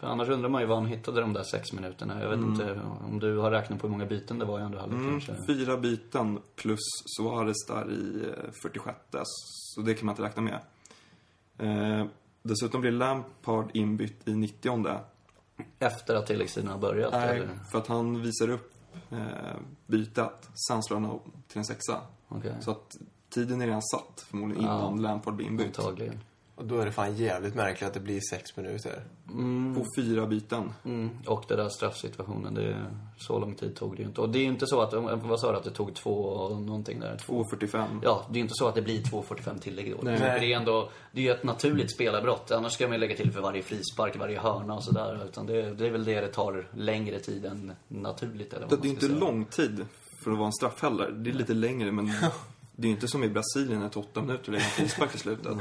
[0.00, 2.22] För annars undrar man ju var han hittade de där sex minuterna.
[2.22, 4.80] Jag vet inte om du har räknat på hur många byten det var i andra
[4.80, 5.46] halvlek Mm, kanske.
[5.46, 6.78] fyra byten plus
[7.16, 10.60] Suarez där i eh, 46 så det kan man inte räkna med.
[12.42, 15.00] Dessutom blir Lampard inbytt i 90
[15.78, 17.12] Efter att tilläggstiden har börjat?
[17.12, 17.58] Nej, eller?
[17.70, 18.74] för att han visar upp
[19.10, 19.18] eh,
[19.86, 20.48] bytet.
[20.68, 22.00] Sen slår han till en sexa.
[22.28, 22.54] Okej.
[22.60, 22.96] Så att
[23.28, 25.78] tiden är redan satt, förmodligen innan Lampard blir inbytt.
[25.78, 26.20] Antagligen.
[26.60, 29.02] Och då är det fan jävligt märkligt att det blir sex minuter.
[29.74, 30.72] På fyra byten.
[30.84, 31.10] Mm.
[31.26, 32.76] Och det där straffsituationen, det,
[33.18, 34.20] så lång tid tog det ju inte.
[34.20, 36.62] Och det är ju inte så att, vad sa du, att det tog två och
[36.62, 37.16] någonting där?
[37.16, 37.86] Två 2.45.
[38.02, 40.02] Ja, det är ju inte så att det blir 2.45 tillägg då.
[40.02, 40.18] Nej.
[40.18, 42.50] Det är ändå, det är ju ett naturligt spelarbrott.
[42.50, 45.24] Annars ska man ju lägga till för varje frispark, varje hörna och sådär.
[45.28, 48.76] Utan det, det är väl det det tar längre tid än naturligt eller vad Det
[48.76, 49.18] man är inte säga.
[49.18, 49.86] lång tid
[50.24, 51.10] för att vara en straff heller.
[51.10, 52.12] Det är lite längre, men
[52.76, 55.56] det är inte som i Brasilien, ett åtta minuter lägger en frispark i slutet.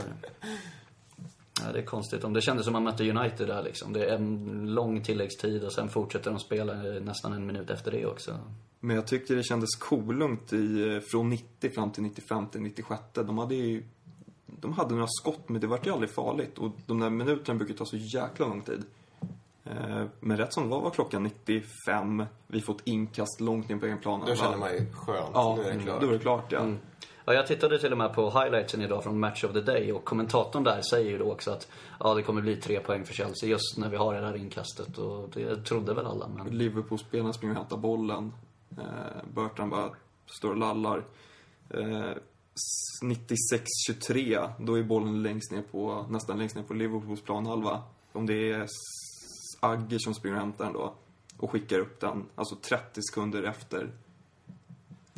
[1.65, 2.23] Ja, det är konstigt.
[2.23, 3.93] Om det kändes som man mötte United där liksom.
[3.93, 8.05] Det är en lång tilläggstid och sen fortsätter de spela nästan en minut efter det
[8.05, 8.37] också.
[8.79, 13.01] Men jag tycker det kändes kolugnt i, eh, från 90 fram till 95 till 96.
[13.13, 13.83] De hade ju
[14.61, 16.57] de hade några skott, men det var ju aldrig farligt.
[16.57, 18.83] Och de där minuterna brukar ta så jäkla lång tid.
[19.63, 22.25] Eh, Men rätt som det var var klockan 95.
[22.47, 24.23] Vi får ett inkast långt in på egen plan.
[24.27, 25.29] Då känner man ju skönt.
[25.33, 26.01] Ja, nu är det klart.
[26.01, 26.67] då är det klart, ja.
[27.29, 30.05] Ja, jag tittade till och med på highlightsen idag från Match of the Day och
[30.05, 31.67] kommentatorn där säger ju då också att
[31.99, 34.97] ja, det kommer bli tre poäng för Chelsea just när vi har det här inkastet
[34.97, 36.57] och det trodde väl alla men...
[36.57, 38.33] Liverpool-spelarna springer och hämtar bollen.
[38.77, 39.89] Eh, Burton bara
[40.25, 41.03] står och lallar.
[41.69, 42.13] Eh,
[43.03, 47.83] 96-23, då är bollen längst ner på, nästan längst ner på Liverpools planhalva.
[48.11, 48.67] Om det är
[49.59, 50.93] Agger som springer och hämtar den då
[51.37, 53.91] och skickar upp den, alltså 30 sekunder efter.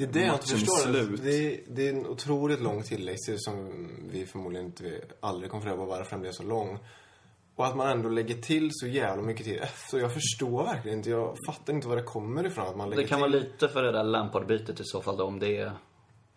[0.08, 0.92] Det är det jag inte förstår.
[0.92, 1.24] slut.
[1.24, 5.68] Det är, det är en otroligt lång tilläggstid som vi förmodligen inte aldrig kommer få
[5.70, 6.80] reda på varför den blev så lång.
[7.56, 10.00] Och att man ändå lägger till så jävla mycket tid efter.
[10.00, 11.10] Jag förstår verkligen inte.
[11.10, 13.22] Jag fattar inte var det kommer ifrån att man lägger Det kan till.
[13.22, 15.72] vara lite för det där Lampard-bytet i så fall då, om det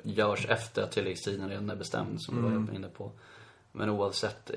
[0.02, 3.12] görs efter att tilläggstiden redan är bestämd, som du var inne på.
[3.72, 4.50] Men oavsett,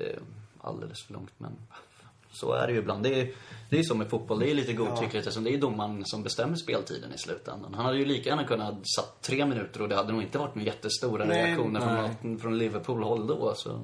[0.60, 1.30] alldeles för långt.
[1.38, 1.52] Men
[2.30, 3.02] så är det ju ibland.
[3.02, 3.30] Det är,
[3.70, 6.56] det är som med fotboll, det är lite godtyckligt eftersom det är domaren som bestämmer
[6.56, 7.74] speltiden i slutändan.
[7.74, 10.54] Han hade ju lika gärna kunnat satt tre minuter och det hade nog inte varit
[10.54, 12.16] några jättestora Nej, reaktioner nej.
[12.20, 13.54] från, från Liverpool-håll då.
[13.56, 13.80] Så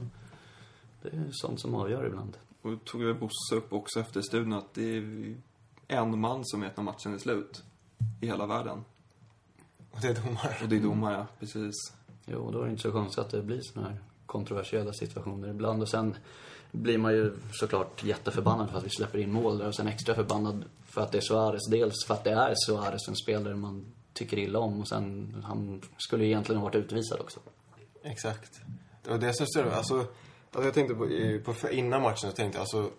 [1.03, 2.37] det är sånt som avgör ibland.
[2.63, 5.35] Och då tog jag Bosse upp också efter studion att det är
[5.89, 7.63] en man som vet när matchen är slut.
[8.21, 8.85] I hela världen.
[9.91, 10.57] Och det är domare.
[10.63, 11.75] Och det är domare, precis.
[12.27, 15.83] Jo, då är det inte så konstigt att det blir såna här kontroversiella situationer ibland.
[15.83, 16.17] Och sen
[16.75, 20.15] blir man ju såklart jätteförbannad för att vi släpper in mål där och sen extra
[20.15, 21.69] förbannad för att det är Suarez.
[21.71, 25.83] Dels för att det är Suarez, en spelare man tycker illa om och sen han
[25.99, 27.41] skulle ju egentligen ha varit utvisad också.
[28.03, 28.61] Exakt.
[29.03, 32.59] Det var det som störde Alltså, alltså jag tänkte på, på, innan matchen så tänkte
[32.59, 32.91] jag alltså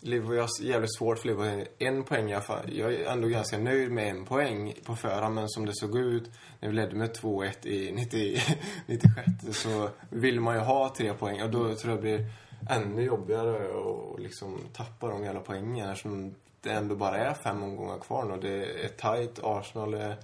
[0.00, 1.66] Liverpool har jävligt svårt för Liverpool.
[1.78, 2.72] En poäng i alla fall.
[2.72, 5.34] Jag är ändå ganska nöjd med en poäng på förhand.
[5.34, 8.40] Men som det såg ut när vi ledde med 2-1 i 90,
[8.86, 9.26] 96
[9.62, 11.42] så vill man ju ha tre poäng.
[11.42, 12.30] Och då tror jag det blir
[12.70, 15.90] ännu jobbigare att liksom tappa de jävla poängen.
[15.90, 18.36] Eftersom det ändå bara är fem omgångar kvar nu.
[18.40, 19.38] Det är tight.
[19.42, 20.16] Arsenal är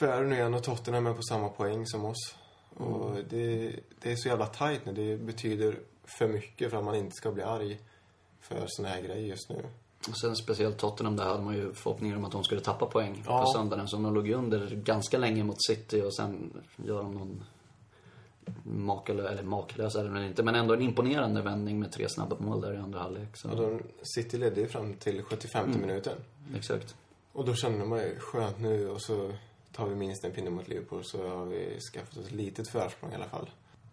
[0.00, 2.36] före nu igen och Tottenham är på samma poäng som oss.
[2.74, 4.92] Och det, det är så jävla tight nu.
[4.92, 7.78] Det betyder för mycket för att man inte ska bli arg
[8.40, 9.64] för såna här grejer just nu.
[10.08, 13.22] Och sen speciellt Tottenham, där hade man ju förhoppningar om att de skulle tappa poäng
[13.26, 13.40] Ja.
[13.42, 13.88] på söndagen.
[13.88, 17.44] Så de låg ju under ganska länge mot City och sen gör de någon
[18.68, 22.60] makalös, eller makalös är väl inte, men ändå en imponerande vändning med tre snabba mål
[22.60, 23.36] där i andra halvlek.
[23.36, 26.16] Så, Och de, City ledde ju fram till 75 minuten.
[26.56, 26.96] exakt.
[27.32, 29.32] Och då kände man ju skönt nu och så
[29.72, 33.12] tar vi minst en pinne mot Liverpool så har vi skaffat oss ett litet försprång
[33.12, 33.50] i alla fall.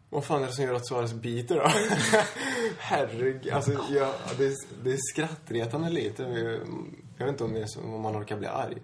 [0.09, 1.67] Vad fan är det som gör att Suarez biter då?
[2.77, 6.23] Herregud, alltså ja, det, är, det är skrattretande lite.
[7.17, 8.77] Jag vet inte om, är om man orkar bli arg.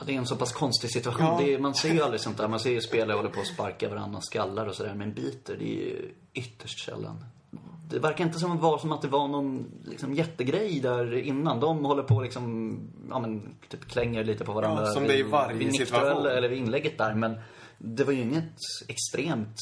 [0.00, 1.26] Ja, det är en så pass konstig situation.
[1.26, 1.40] Ja.
[1.44, 2.48] Det är, man ser ju aldrig sånt där.
[2.48, 4.94] Man ser ju spelare håller på att sparka varandra skallar och sådär.
[4.94, 7.24] Men biter, det är ju ytterst sällan.
[7.90, 11.60] Det verkar inte som, var, som att det var någon liksom, jättegrej där innan.
[11.60, 12.76] De håller på liksom,
[13.10, 14.86] ja men, typ klänger lite på varandra.
[14.86, 16.26] Ja, som det är i varje vid situation.
[16.26, 17.14] Eller vid inlägget där.
[17.14, 17.40] Men
[17.78, 18.54] det var ju inget
[18.88, 19.56] extremt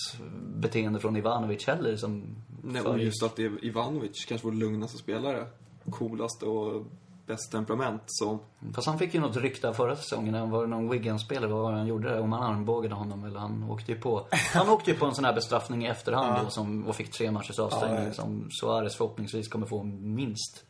[0.57, 4.99] beteende från Ivanovic heller som Nej, och just att det är Ivanovic, kanske vår lugnaste
[4.99, 5.47] spelare.
[5.91, 6.87] Coolaste och
[7.29, 8.03] bäst temperament.
[8.07, 8.39] Så
[8.75, 10.35] Fast han fick ju något rykte förra säsongen.
[10.35, 11.51] Han var någon Wigan-spelare.
[11.51, 12.09] Vad var han gjorde?
[12.09, 12.21] där?
[12.21, 14.27] Om man armbågade honom eller han åkte ju på...
[14.55, 17.31] Han åkte ju på en sån här bestraffning i efterhand då, som, och fick tre
[17.31, 18.05] matchers avstängning.
[18.07, 18.13] Ja.
[18.13, 20.65] Som Suarez förhoppningsvis kommer få minst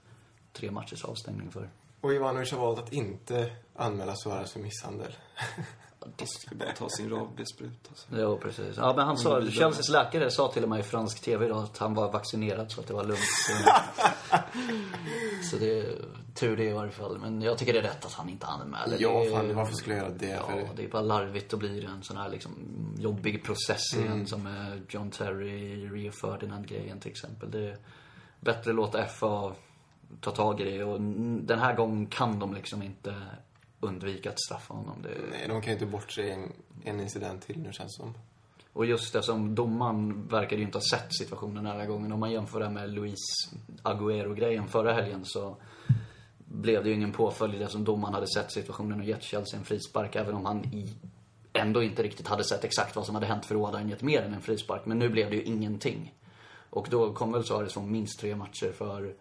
[0.53, 1.71] tre matchers avstängning för.
[2.01, 5.13] Och Ivanovic har valt att inte anmäla Suarez för misshandel.
[6.17, 7.89] Det ska bara ta sin rabiesspruta.
[7.89, 8.21] Alltså.
[8.21, 8.77] Ja, precis.
[8.77, 11.79] Ja, men han sa, Chelseas läkare sa till och med i fransk TV idag att
[11.79, 13.21] han var vaccinerad så att det var lugnt.
[15.51, 15.99] Så, det
[16.39, 17.19] tur det i varje fall.
[17.19, 18.97] Men jag tycker det är rätt att han inte anmäler.
[19.01, 20.27] Ja, Det är- fan, varför skulle jag göra det?
[20.49, 22.53] Ja, det är bara larvigt att bli en sån här liksom
[22.99, 24.27] jobbig process igen Mm.
[24.27, 27.51] som med John Terry, Rio Ferdinand-grejen till exempel.
[27.51, 27.77] Det är
[28.41, 29.53] bättre att låta FA
[30.21, 31.01] ta tag i det och
[31.41, 33.15] den här gången kan de liksom inte
[33.81, 34.97] undvika att straffa honom.
[35.03, 36.53] Det, Nej, de kan ju inte bortse en,
[36.85, 38.15] en incident till nu känns det som.
[38.73, 42.13] och just det som domaren verkar ju inte ha sett situationen den här gången.
[42.13, 43.19] Om man jämför det med Luis
[43.83, 45.57] Agüero-grejen förra helgen så
[46.49, 49.65] blev det ju ingen påföljd eftersom som domaren hade sett situationen och gett Chelsea en
[49.65, 50.17] frispark.
[50.17, 50.89] Även om han i,
[51.53, 54.03] ändå inte riktigt hade sett exakt vad som hade hänt för då hade han gett
[54.03, 54.87] mer än en frispark.
[54.87, 56.15] Men nu blev det ju ingenting.
[56.71, 59.15] Och då kommer väl Suarez få minst tre matcher för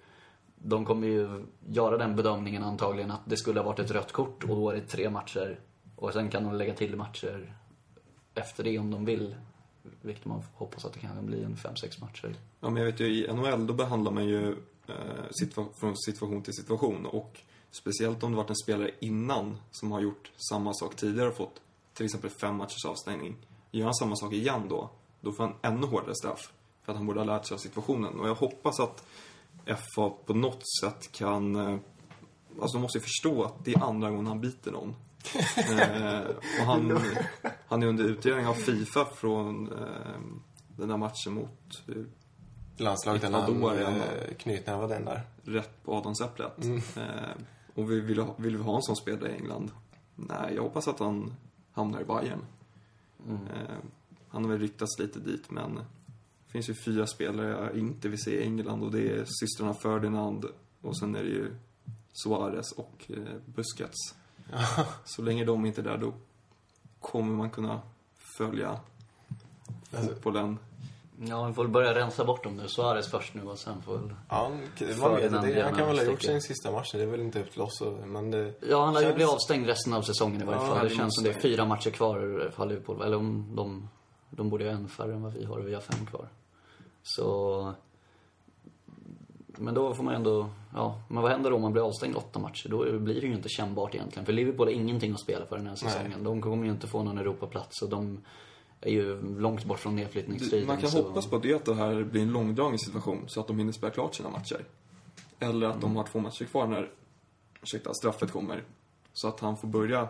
[0.56, 4.44] de kommer ju göra den bedömningen antagligen att det skulle ha varit ett rött kort
[4.44, 5.60] och då är det tre matcher.
[5.96, 7.54] Och sen kan de lägga till matcher
[8.34, 9.36] efter det om de vill.
[10.02, 12.36] Vilket man hoppas att det kan bli en 5-6 matcher.
[12.60, 14.56] Ja, men jag vet ju, i NHL då behandlar man ju
[15.42, 17.06] situa- från situation till situation.
[17.06, 17.40] Och
[17.72, 21.62] speciellt om det varit en spelare innan som har gjort samma sak tidigare och fått
[21.94, 23.36] till exempel fem matchers avstängning.
[23.72, 24.90] Gör han samma sak igen då,
[25.22, 26.54] då får han ännu hårdare straff.
[26.84, 28.20] För att han borde ha lärt sig av situationen.
[28.20, 29.04] Och jag hoppas att
[29.66, 31.56] FA på något sätt kan...
[31.56, 31.78] eh,
[32.62, 34.90] Alltså de måste ju förstå att det är andra gången han biter någon.
[35.80, 36.20] eh,
[36.60, 37.00] och han,
[37.68, 40.20] han är under utredning av Fifa från eh,
[40.78, 41.96] den där matchen mot eh,
[42.78, 45.22] Landslaget när han eh, knytnävade den där.
[45.44, 46.64] rätt på adamsäpplet.
[46.64, 46.78] Mm.
[46.78, 47.30] Eh,
[47.76, 49.72] och vi vill, ha, vill vi ha en sån spelare i England?
[50.16, 51.34] Nej, jag hoppas att han
[51.72, 52.46] hamnar i Bayern.
[53.30, 53.76] Eh,
[54.30, 58.24] han har väl ryktats lite dit, men det finns ju fyra spelare jag inte vill
[58.24, 60.46] se i England och det är systrarna Ferdinand
[60.82, 61.56] och sen är det ju
[62.14, 64.16] Suarez och eh, Busquets.
[65.06, 66.14] Så länge de inte är där, då
[67.00, 67.82] kommer man kunna
[68.38, 68.80] följa
[69.92, 70.60] Alltså, fotbollen.
[71.20, 72.68] Ja, vi får väl börja rensa bort dem nu.
[72.68, 74.16] Suarez först nu och sen får väl...
[74.30, 74.52] Ja,
[75.02, 75.62] man vet inte.
[75.64, 76.92] Han kan väl ha gjort sin sista match.
[76.94, 77.84] Det är väl inte upp till oss.
[78.06, 80.84] Men det Ja, han lär ju bli avstängd resten av säsongen i varje Ja, fall.
[80.84, 83.02] Det det känns som det är fyra matcher kvar för Liverpool.
[83.02, 83.90] Eller om de...
[84.30, 86.28] De borde ju ha en färre än vad vi har och vi har fem kvar.
[87.04, 87.74] Så...
[89.48, 90.50] Men då får man ju ändå...
[90.74, 92.70] Ja, men vad händer då om man blir avstängd åtta matcher?
[92.70, 94.26] Då blir det ju inte kännbart egentligen.
[94.26, 96.24] För Liverpool har ingenting att spela för den här säsongen.
[96.24, 98.24] De kommer ju inte få någon Europaplats och de
[98.82, 100.68] är ju långt bort från nedflyttningsstriden.
[100.68, 103.40] Man kan så- hoppas på att det, att det här blir en långdragen situation så
[103.40, 104.66] att de hinner spela klart sina matcher.
[105.40, 106.90] Eller att de har två matcher kvar när
[107.64, 108.64] ursäkta, straffet kommer.
[109.14, 110.08] Så att han får börja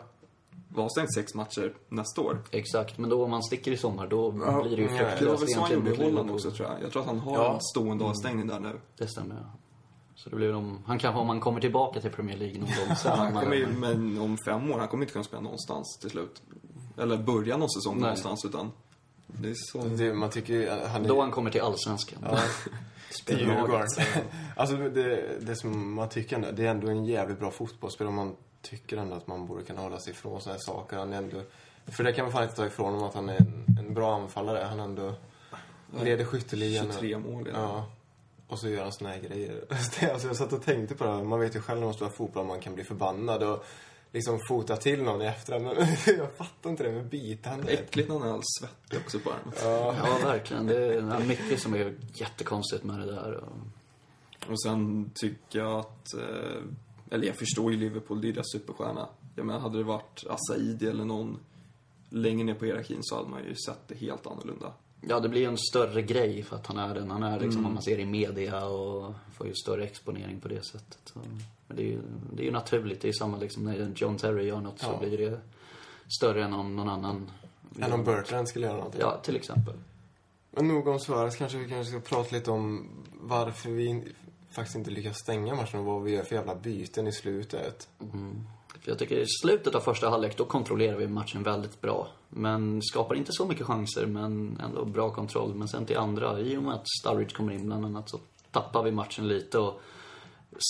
[0.69, 2.41] vara avstängd sex matcher nästa år.
[2.51, 5.03] Exakt, men då om man sticker i sommar då Ja, blir det ju ja, Det
[5.03, 6.81] var fruktlöst väl så han gjorde i Holland också tror jag.
[6.83, 7.53] Jag tror att han har Ja.
[7.53, 8.79] en stående avstängning där nu.
[8.97, 9.51] Det stämmer, ja.
[10.15, 10.83] Så det blir de...
[10.85, 13.11] Han kanske, om han kommer tillbaka till Premier League någon gång sen.
[13.19, 16.41] Han kommer ju, men om fem år, han kommer inte kunna spela någonstans till slut.
[16.97, 18.01] Eller börja någon säsong Nej.
[18.01, 18.71] någonstans utan
[19.27, 19.81] det är så.
[19.81, 20.69] det, man tycker ju...
[20.69, 22.19] Han är, Då han kommer till Allsvenskan.
[22.23, 22.39] Ja,
[23.09, 23.87] till Spelar Djurgården.
[24.55, 28.13] alltså det, det som man tycker ändå, det är ändå en jävligt bra fotbollsspelare.
[28.13, 30.97] Man tycker ändå att man borde kunna hålla sig ifrån sådana här saker.
[30.97, 31.41] Han är ändå,
[31.85, 34.15] för det kan man fan inte ta ifrån honom att han är en, en bra
[34.15, 34.63] anfallare.
[34.63, 35.13] Han ändå
[36.03, 36.85] leder skytteligan.
[36.91, 37.49] 23 mål.
[37.53, 37.85] Ja.
[38.47, 39.63] Och så gör han såna här grejer.
[39.99, 41.23] Det- Alltså jag satt och tänkte på det här.
[41.23, 43.65] Man vet ju själv när man spelar fotboll att man kan bli förbannad och
[44.17, 45.65] liksom fota till någon i efterhand.
[45.65, 45.75] Men
[46.17, 47.71] jag fattar inte det med bitande.
[47.71, 49.53] Äckligt när han är all svettig också på armen.
[49.63, 49.95] Ja.
[50.03, 50.65] Ja, verkligen.
[50.67, 53.33] Det är mycket som är jättekonstigt med det där.
[53.33, 53.51] Och...
[54.49, 56.61] Och sen tycker jag att, eh,
[57.11, 59.07] eller jag förstår ju Liverpool, det är deras superstjärna.
[59.35, 61.39] Jag menar, hade det varit Asaidi eller någon
[62.09, 64.73] längre ner på hierarkin så hade man ju sett det helt annorlunda.
[65.01, 67.39] Ja, det blir ju en större grej för att han är den han är.
[67.39, 70.99] Liksom, Om man ser i media och får ju större exponering på det sättet.
[71.05, 71.19] Så,
[71.67, 72.01] men det är ju,
[72.33, 73.01] det är ju naturligt.
[73.01, 75.07] Det är samma liksom när John Terry gör något så Ja.
[75.07, 75.39] blir det
[76.19, 77.31] större än om någon annan
[77.79, 79.01] Än om Bertrand skulle göra någonting.
[79.01, 79.73] Ja, till exempel.
[80.51, 81.35] Men nog om Suarez.
[81.35, 82.89] Kanske vi kanske ska prata lite om
[83.21, 84.03] varför vi
[84.51, 87.87] faktiskt inte lyckas stänga matchen och vad vi gör för jävla byten i slutet.
[88.79, 92.07] För jag tycker i slutet av första halvlek, då kontrollerar vi matchen väldigt bra.
[92.29, 95.55] Men skapar inte så mycket chanser, men ändå bra kontroll.
[95.55, 98.19] Men sen till andra, i och med att Sturridge kommer in bland annat, så
[98.51, 99.59] tappar vi matchen lite.
[99.59, 99.81] Och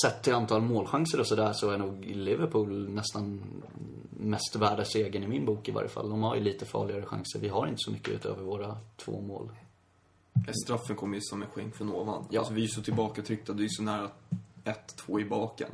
[0.01, 3.41] sett till antal målchanser och sådär så är nog Liverpool nästan
[4.09, 6.09] mest värda segern i min bok i varje fall.
[6.09, 7.39] De har ju lite farligare chanser.
[7.39, 9.49] Vi har inte så mycket utöver våra två mål.
[10.65, 12.25] Straffen kommer ju som en skänk från ovan.
[12.29, 12.39] Ja.
[12.39, 14.09] Alltså, vi är ju så tillbakatryckta, det är ju så nära
[14.63, 15.69] 1-2 i baken.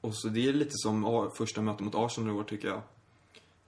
[0.00, 2.82] Och så det är lite som första mötet mot Arsenal i år tycker jag.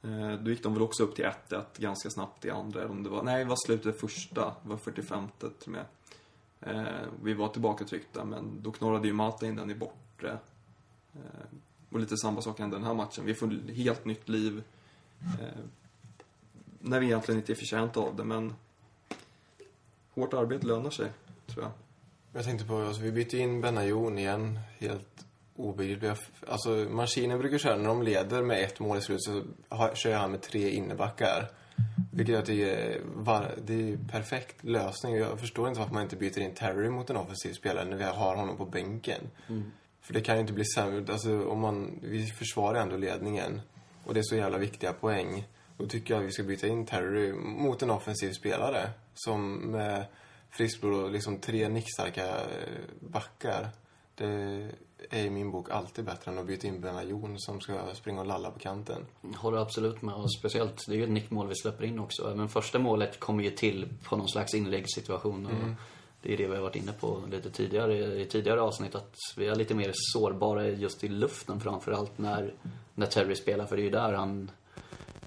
[0.03, 2.89] Eh, Då gick de väl också upp till 1-1 ganska snabbt i andra.
[2.89, 4.55] Om det var, nej, det var slutet första.
[4.63, 5.85] Det var 45 till och med.
[6.61, 6.85] Eh,
[7.23, 10.39] Vi var tillbakatryckta, men då knorrade ju Malta in den i bortre.
[11.15, 11.21] Eh,
[11.93, 13.25] Och lite samma sak hände den här matchen.
[13.25, 14.63] Vi får helt nytt liv.
[15.41, 15.47] eh,
[16.81, 18.55] När vi egentligen inte är förtjänta av det, men
[20.15, 21.13] hårt arbete lönar sig,
[21.47, 21.73] tror jag.
[22.33, 24.59] Jag tänkte på, alltså, vi bytte in Benayoun igen.
[24.79, 26.21] Helt obegripligt.
[26.49, 30.15] Alltså, maskinen brukar köra, när de leder med ett mål i slutet så har, kör
[30.17, 31.51] han med tre innebackar.
[32.11, 35.15] Vilket att det är, var, det är perfekt lösning.
[35.17, 38.05] Jag förstår inte varför man inte byter in Terry mot en offensiv spelare när vi
[38.05, 39.21] har honom på bänken.
[40.01, 41.13] För det kan ju inte bli sämre.
[41.13, 43.61] Alltså, om man, vi försvarar ändå ledningen.
[44.05, 45.49] Och det är så jävla viktiga poäng.
[45.77, 48.91] Då tycker jag att vi ska byta in Terry mot en offensiv spelare.
[49.15, 50.05] Som med
[50.51, 52.41] friskblod och liksom tre nickstarka
[53.01, 53.69] backar.
[54.15, 54.71] Det
[55.11, 58.27] är i min bok alltid bättre än att byta in Benayoun som ska springa och
[58.27, 59.07] lalla på kanten.
[59.37, 60.15] Håller absolut med.
[60.15, 62.31] Och speciellt, det är ju ett nickmål vi släpper in också.
[62.31, 65.47] Även första målet kommer ju till på någon slags inläggssituation.
[65.47, 65.53] Och
[66.23, 68.95] Det är det vi har varit inne på lite tidigare i tidigare avsnitt.
[68.95, 72.55] Att vi är lite mer sårbara just i luften framförallt när,
[72.95, 73.67] när Terry spelar.
[73.67, 74.51] För det är ju där han...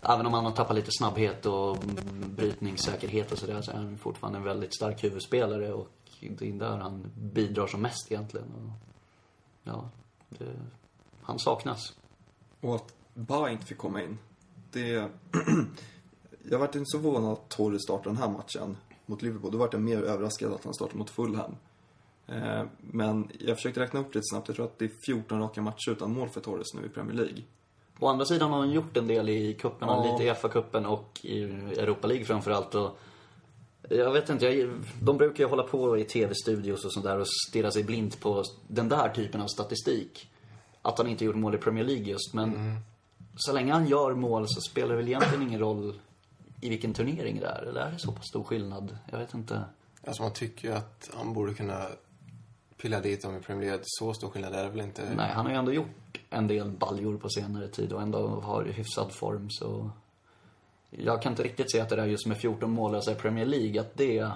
[0.01, 1.77] Även om han har tappat lite snabbhet och
[2.25, 5.73] brytningssäkerhet och sådär så är han fortfarande en väldigt stark huvudspelare.
[5.73, 8.73] Och det är där han bidrar som mest egentligen.
[9.63, 9.89] Ja,
[10.29, 10.53] det,
[11.21, 11.93] han saknas.
[12.61, 14.17] Och att Ba inte fick komma in.
[14.71, 15.09] Det...
[16.49, 19.51] jag vart inte så förvånad att Torres startade den här matchen mot Liverpool.
[19.51, 21.55] Då vart jag mer överraskad att han startade mot Fulham.
[22.27, 24.47] Eh, Men jag försökte räkna upp lite snabbt.
[24.47, 27.15] Jag tror att det är 14 raka matcher utan mål för Torres nu i Premier
[27.15, 27.43] League.
[27.99, 30.11] Å andra sidan har han gjort en del i cuperna, Ja.
[30.17, 32.75] lite i FA-cupen och i Europa League framförallt.
[32.75, 32.97] Och
[33.97, 34.69] jag vet inte, jag,
[35.01, 38.43] de brukar ju hålla på i tv-studios och sånt där och stirra sig blint på
[38.67, 40.29] den där typen av statistik.
[40.81, 42.79] Att han inte gjort mål i Premier League just, men
[43.35, 45.99] så länge han gör mål så spelar det väl egentligen ingen roll
[46.61, 47.61] i vilken turnering det är.
[47.61, 48.97] Eller är det så pass stor skillnad?
[49.11, 49.63] Jag vet inte.
[50.07, 51.87] Alltså man tycker ju att han borde kunna
[52.77, 53.83] pilla dit dem i Premier League.
[53.85, 55.13] Så stor skillnad är det väl inte?
[55.15, 58.63] Nej, han har ju ändå gjort en del baljor på senare tid och ändå har
[58.63, 59.91] hyfsad form så...
[60.91, 63.81] Jag kan inte riktigt se att det där just med 14 mål i Premier League,
[63.81, 64.31] att det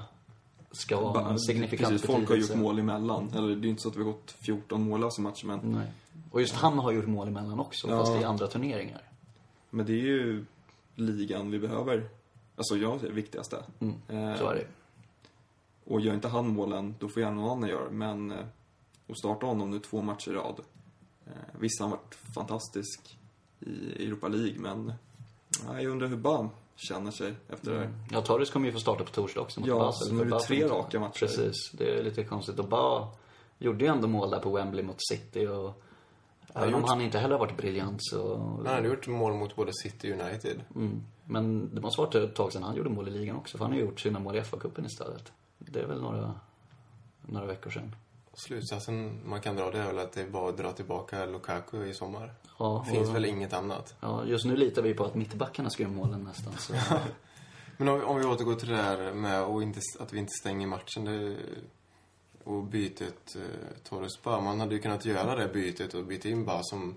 [0.71, 2.57] ska vara Ba- en signifikant Precis, folk har gjort betydelse.
[2.57, 3.31] mål emellan.
[3.35, 5.87] Eller det är inte så att vi har gått 14 mållösa matcher, men, Nej.
[6.31, 7.97] Och just han har gjort mål emellan också, Ja.
[8.05, 9.01] fast i andra turneringar.
[9.69, 10.45] men det är ju
[10.95, 12.09] ligan vi behöver.
[12.55, 13.63] Alltså jag är det viktigaste.
[13.79, 14.65] Mm, Eh, så är det.
[15.85, 17.89] Och gör inte han målen, då får gärna någon annan göra.
[17.91, 18.37] Men eh,
[19.09, 20.59] att starta honom nu två matcher i rad.
[21.27, 23.17] Eh, visst, han har varit fantastisk
[23.59, 24.93] i Europa League, men
[25.67, 27.89] ja, jag undrar hur Bam känner sig efter det här.
[28.11, 30.07] Ja, Torres kommer ju få starta på torsdag också mot Ja, Basel.
[30.07, 31.19] så nu är det tre raka matcher.
[31.19, 32.59] Precis, det är lite konstigt.
[32.59, 33.07] Och bara
[33.59, 35.81] gjorde ju ändå mål där på Wembley mot City och...
[36.57, 38.37] Även om han inte heller har varit briljant så...
[38.37, 40.61] Han hade gjort mål mot både City och United.
[40.75, 41.03] Mm.
[41.25, 43.73] Men det måste varit ett tag sedan han gjorde mål i ligan också, för han
[43.73, 45.31] har gjort sina mål i FA-cupen istället.
[45.57, 46.33] Det är väl några,
[47.21, 47.95] några veckor sedan.
[48.35, 51.85] Slutsatsen man kan dra det är väl att det är bara att dra tillbaka Lukaku
[51.85, 52.33] i sommar.
[52.59, 53.95] Ja, Det finns och- väl inget annat.
[54.01, 56.53] Ja, just nu litar vi på att mittbackarna ska göra målen nästan.
[56.57, 56.73] Så.
[57.77, 60.67] Men om, om vi återgår till det där med att, inte, att vi inte stänger
[60.67, 61.05] matchen.
[61.05, 61.35] Det,
[62.43, 63.41] och bytet eh,
[63.89, 64.39] Torres Ba.
[64.41, 66.95] Man hade ju kunnat göra det bytet och byta in Ba som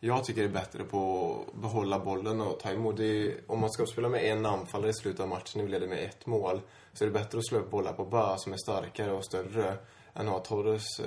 [0.00, 3.00] jag tycker är bättre på att behålla bollen och ta emot.
[3.00, 5.88] Är, om man ska spela med en anfallare i slutet av matchen och vi leder
[5.88, 6.60] med ett mål
[6.92, 9.76] så är det bättre att slå upp bollar på Ba som är starkare och större
[10.16, 11.00] än att ha Torres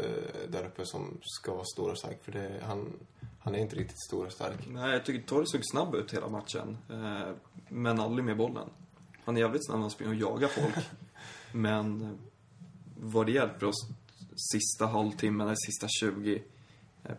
[0.47, 2.23] där uppe som ska vara stor och stark.
[2.23, 2.93] För det, han,
[3.39, 4.67] han är inte riktigt stor och stark.
[4.67, 6.77] Nej, jag tycker Torres såg snabb ut hela matchen.
[6.89, 7.33] Eh,
[7.69, 8.69] men aldrig med bollen.
[9.25, 10.85] Han är jävligt snabb när han springer och jagar folk.
[11.51, 12.09] men eh,
[12.95, 13.87] vad det hjälper oss
[14.51, 16.43] sista halvtimmen eller sista 20
[17.03, 17.11] eh,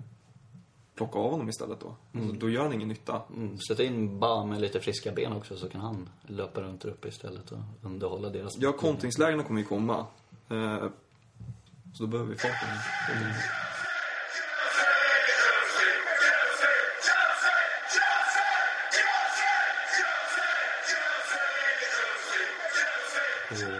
[0.95, 1.97] plocka av honom istället då.
[2.15, 3.23] Alltså, då gör han ingen nytta.
[3.37, 6.89] Mm, sätta in Ba med lite friska ben också så kan han löpa runt där
[6.89, 8.59] uppe istället och underhålla deras...
[8.59, 10.07] Ja, kontringslägena kommer ju komma.
[10.49, 10.85] Eh,
[11.93, 12.69] så då behöver vi farten.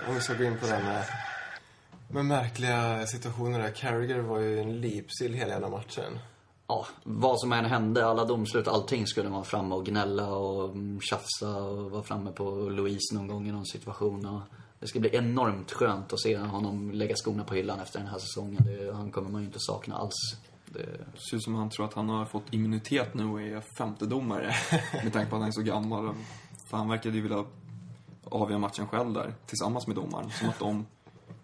[0.09, 1.05] Om vi ska gå in på det här med,
[2.09, 3.71] med märkliga situationer där.
[3.71, 6.19] Carragher var ju en lipsill hela jävla matchen.
[6.67, 11.01] Ja, vad som än hände, alla domslut, allting skulle vara framme och gnälla och mm,
[11.01, 14.27] tjafsa och vara framme på Louise någon gång i någon situation.
[14.27, 14.41] Och
[14.81, 18.19] det ska bli enormt skönt att se honom lägga skorna på hyllan efter den här
[18.19, 18.63] säsongen.
[18.65, 20.15] Det, han kommer man ju inte sakna alls.
[20.67, 20.79] Det,
[21.13, 24.55] Det ser ut som han tror att han har fått immunitet nu och är femtedomare.
[25.05, 26.15] med tanke på att han är så gammal.
[26.71, 27.45] För han verkade ju vilja
[28.25, 30.31] avgöra matchen själv där, tillsammans med domaren.
[30.31, 30.87] Som att de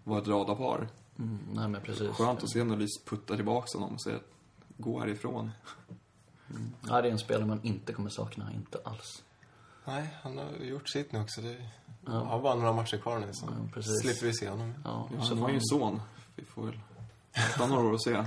[0.03, 0.87] var ett radarpar.
[1.19, 2.09] mm, nej men precis.
[2.09, 4.31] Skönt att se när Lys puttar tillbaka honom och säger att
[4.77, 5.51] gå härifrån.
[6.87, 9.23] Ja, det är en spelare man inte kommer sakna, inte alls.
[9.85, 11.41] Nej, han har gjort sitt nu också.
[11.41, 11.57] Det
[12.07, 12.13] Ja.
[12.13, 14.73] har bara några matcher kvar nu, så Ja, slipper vi se honom.
[14.83, 16.01] Ja, Ja, så han har ju en son.
[16.35, 16.79] Vi får väl
[17.35, 18.11] vänta några år och se.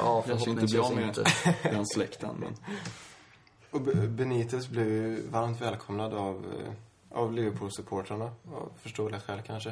[0.00, 1.24] Ja, Kanske inte blir förhoppningsvis av med inte.
[1.76, 2.56] den släkten, men...
[3.70, 6.72] Och Benitez blev ju varmt välkomnad av, eh,
[7.18, 8.30] av Liverpool-supportrarna.
[8.54, 9.70] Av förståeliga skäl kanske.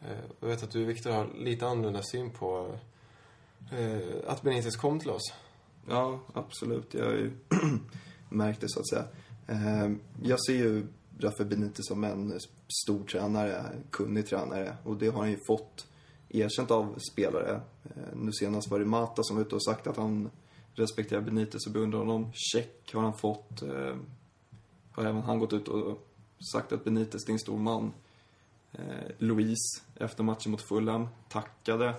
[0.00, 2.74] Eh, Jag vet att du, Viktor, har lite annorlunda syn på
[3.72, 5.32] eh, att Benitez kom till oss.
[5.88, 6.94] Ja, absolut.
[6.94, 7.30] Jag har ju
[8.28, 9.04] märkt det, så att säga.
[9.46, 9.90] Eh,
[10.22, 10.86] Jag ser ju
[11.18, 12.40] Rafa Benitez som en
[12.84, 14.76] stor tränare, kunnig tränare.
[14.84, 15.86] Och det har han ju fått
[16.28, 17.60] erkänt av spelare.
[17.84, 20.30] Eh, nu senast var det Mata som var ute och sagt att han
[20.74, 22.32] respekterar Benitez och beundrar honom.
[22.32, 23.62] Check har han fått.
[23.62, 23.96] Eh,
[24.92, 26.08] har även han gått ut och
[26.52, 27.92] sagt att Benitez är en stor man.
[28.72, 31.94] Eh, Louise, efter matchen mot Fulham, tackade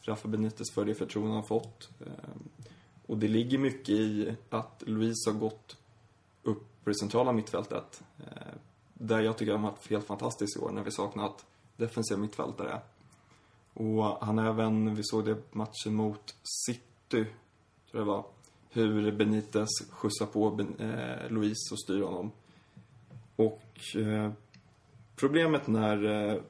[0.00, 1.90] Rafa Benitez för det förtroende han fått.
[3.06, 5.76] Och det ligger mycket i att Louise har gått
[6.42, 8.02] upp på det centrala mittfältet.
[8.18, 8.54] Eh,
[8.94, 12.80] där jag tycker han har varit helt fantastisk i år när vi saknat defensiva mittfältare.
[13.74, 16.36] Och han även, vi såg det matchen mot
[16.66, 17.26] City, tror
[17.90, 18.24] jag det var,
[18.70, 22.32] hur Benitez skjutsar på ben, eh, Louise och styr honom.
[23.36, 24.32] Och eh,
[25.16, 26.40] problemet när eh,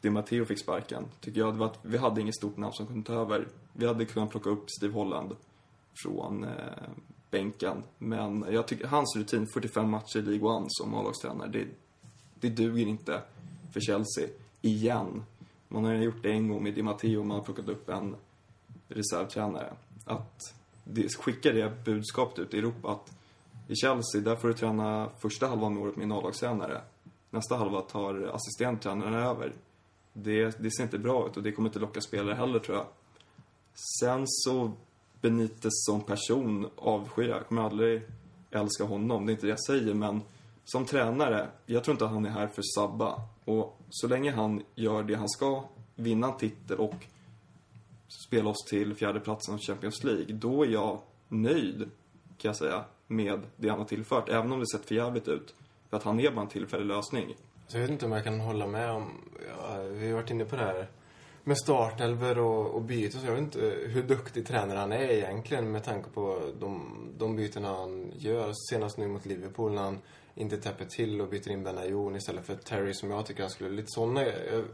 [0.00, 2.86] Di Matteo fick sparken, tycker jag, det var att vi hade inget stort namn som
[2.86, 3.48] kunde ta över.
[3.72, 5.36] Vi hade kunnat plocka upp Steve Holland
[6.02, 6.88] från eh,
[7.30, 7.82] bänken.
[7.98, 11.66] Men jag tycker hans rutin, 45 matcher i League One som A-lagstränare, det,
[12.34, 13.22] det duger inte
[13.72, 14.28] för Chelsea.
[14.60, 15.24] Igen.
[15.68, 18.16] Man har gjort det en gång med Di Matteo, man har plockat upp en
[18.88, 19.72] reservtränare.
[20.04, 20.54] Att
[20.84, 23.12] det, skicka det budskapet ut i Europa att
[23.68, 26.80] i Chelsea, där får du träna första halvan med året med en A-lagstränare.
[27.30, 29.52] Nästa halva tar assistenttränaren över.
[30.12, 32.86] Det, det ser inte bra ut och det kommer inte locka spelare heller tror jag.
[34.00, 34.72] Sen så
[35.20, 37.36] Benitez som person avskyr jag.
[37.36, 38.02] Jag kommer aldrig
[38.50, 40.20] älska honom, det är inte det jag säger, men
[40.64, 43.20] som tränare, jag tror inte att han är här för att sabba.
[43.44, 45.64] Och så länge han gör det han ska,
[45.94, 47.06] vinna en titel och
[48.26, 51.78] spela oss till fjärdeplatsen av Champions League, då är jag nöjd,
[52.38, 54.28] kan jag säga, med det han har tillfört.
[54.28, 55.54] Även om det sett för jävligt ut.
[55.90, 57.34] För att han är bara en tillfällig lösning.
[57.66, 59.10] Så jag vet inte om jag kan hålla med om...
[59.48, 60.88] Ja, vi har varit inne på det här
[61.48, 63.20] med startelver och, och byten.
[63.20, 67.36] Så jag vet inte hur duktig tränare han är egentligen med tanke på de, de
[67.36, 68.52] bytena han gör.
[68.70, 69.98] Senast nu mot Liverpool när han
[70.34, 73.70] inte täpper till och byter in Benayoun istället för Terry som jag tycker han skulle...
[73.70, 74.26] Lite såna...
[74.26, 74.64] Jag,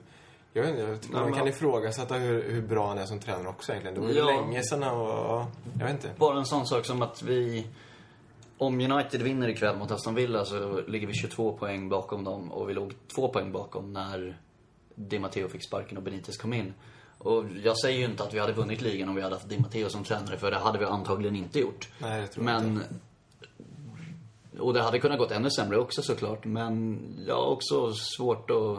[0.52, 3.06] jag vet inte, jag tycker Nej, man men- kan ifrågasätta hur, hur bra han är
[3.06, 3.94] som tränare också egentligen.
[3.94, 4.40] Det var ju Ja.
[4.40, 5.46] länge sedan han var...
[5.78, 6.10] Jag vet inte.
[6.18, 7.66] Bara en sån sak som att vi...
[8.58, 12.68] Om United vinner ikväll mot Aston Villa så ligger vi 22 poäng bakom dem och
[12.68, 14.38] vi låg två poäng bakom när
[14.94, 16.74] Di Matteo fick sparken och Benitez kom in.
[17.18, 19.58] Och jag säger ju inte att vi hade vunnit ligan om vi hade haft Di
[19.58, 21.88] Matteo som tränare, för det hade vi antagligen inte gjort.
[21.98, 22.72] Nej, det tror jag Men...
[22.72, 22.88] inte.
[24.58, 28.78] Och det hade kunnat gått ännu sämre också såklart, men jag har också svårt att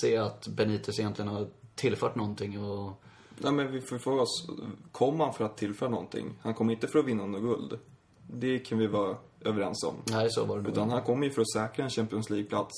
[0.00, 3.02] se att Benitez egentligen har tillfört någonting och...
[3.38, 4.48] Nej, men vi får fråga oss,
[4.92, 6.38] kom han för att tillföra någonting?
[6.42, 7.78] Han kom inte för att vinna något guld.
[8.26, 9.94] Det kan vi vara överens om.
[10.10, 10.72] Nej, så var det nog.
[10.72, 12.74] Utan han kom ju för att säkra en Champions League-plats.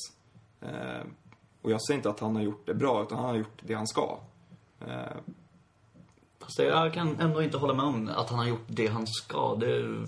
[0.61, 1.07] Eh,
[1.63, 3.75] och jag säger inte att han har gjort det bra, utan han har gjort det
[3.75, 4.19] han ska.
[4.81, 4.87] Eh,
[6.41, 9.55] Fast jag kan ändå inte hålla med om att han har gjort det han ska.
[9.61, 10.07] Det är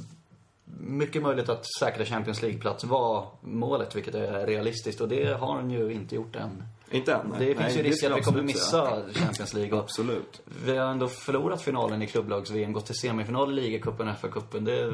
[0.81, 5.01] mycket möjligt att säkra Champions League-plats var målet, vilket är realistiskt.
[5.01, 6.63] Och det har han ju inte gjort än.
[6.91, 7.35] inte än.
[7.39, 9.03] Det finns ju risk att vi kommer absolut säga.
[9.07, 9.73] missa Champions League.
[9.73, 10.41] Och Absolut.
[10.65, 14.61] vi har ändå förlorat finalen i klubblags-VM, gått till semifinal i ligacupen, FA-cupen.
[14.65, 14.93] Det...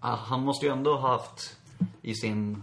[0.00, 1.56] ah, Han måste ju ändå ha haft
[2.02, 2.62] i sin...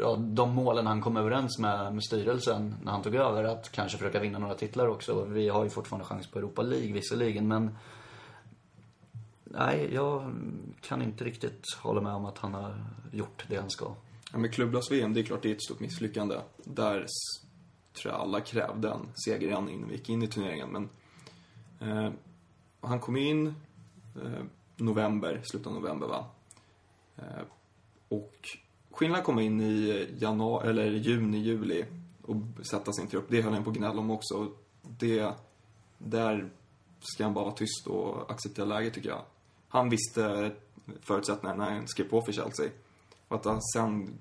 [0.00, 3.98] Ja, de målen han kom överens med, med styrelsen när han tog över, att kanske
[3.98, 5.24] försöka vinna några titlar också.
[5.24, 7.76] Vi har ju fortfarande chans på Europa League visserligen, men...
[9.44, 10.32] Nej, jag
[10.80, 13.94] kan inte riktigt hålla med om att han har gjort det han ska.
[14.32, 16.36] Ja, men klubblags-VM, det är klart det är ett stort misslyckande.
[16.56, 17.06] Där
[17.92, 20.68] tror jag alla krävde en seger innan vi gick in i turneringen.
[20.68, 20.88] Men
[21.80, 22.12] eh,
[22.80, 23.46] han kom in
[24.16, 24.44] eh,
[24.76, 26.24] november, slutet av november va.
[27.16, 27.42] Eh,
[28.08, 28.48] och
[29.00, 31.84] skillnaden komma in i januari, eller juni, juli
[32.22, 32.36] och
[32.66, 33.24] sätta sin trupp.
[33.28, 34.48] Det höll han på att gnälla om också.
[34.82, 35.32] Det,
[35.98, 36.50] där
[37.00, 39.22] ska han bara vara tyst och acceptera läget tycker jag.
[39.68, 40.52] Han visste
[41.00, 42.66] förutsättningarna när han skrev på för Chelsea.
[43.28, 44.18] Och att han sen,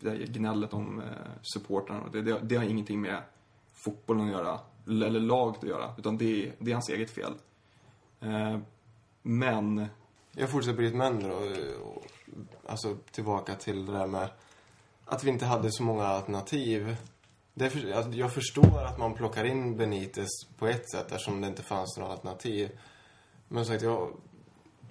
[0.00, 1.06] det gnället om eh,
[1.42, 3.22] supportrarna, det, det, det har ingenting med
[3.84, 7.32] fotbollen att göra, eller laget att göra, utan det, är- det är hans eget fel.
[8.20, 8.58] Eh,
[9.22, 9.86] men,
[10.36, 11.34] jag fortsätter på ditt men då.
[11.84, 12.04] och-
[12.66, 14.28] Alltså tillbaka till det där med
[15.04, 16.96] att vi inte hade så många alternativ.
[17.54, 20.28] Det för, alltså, jag förstår att man plockar in Benitez
[20.58, 22.78] på ett sätt eftersom det inte fanns några alternativ.
[23.48, 24.10] Men som sagt, jag,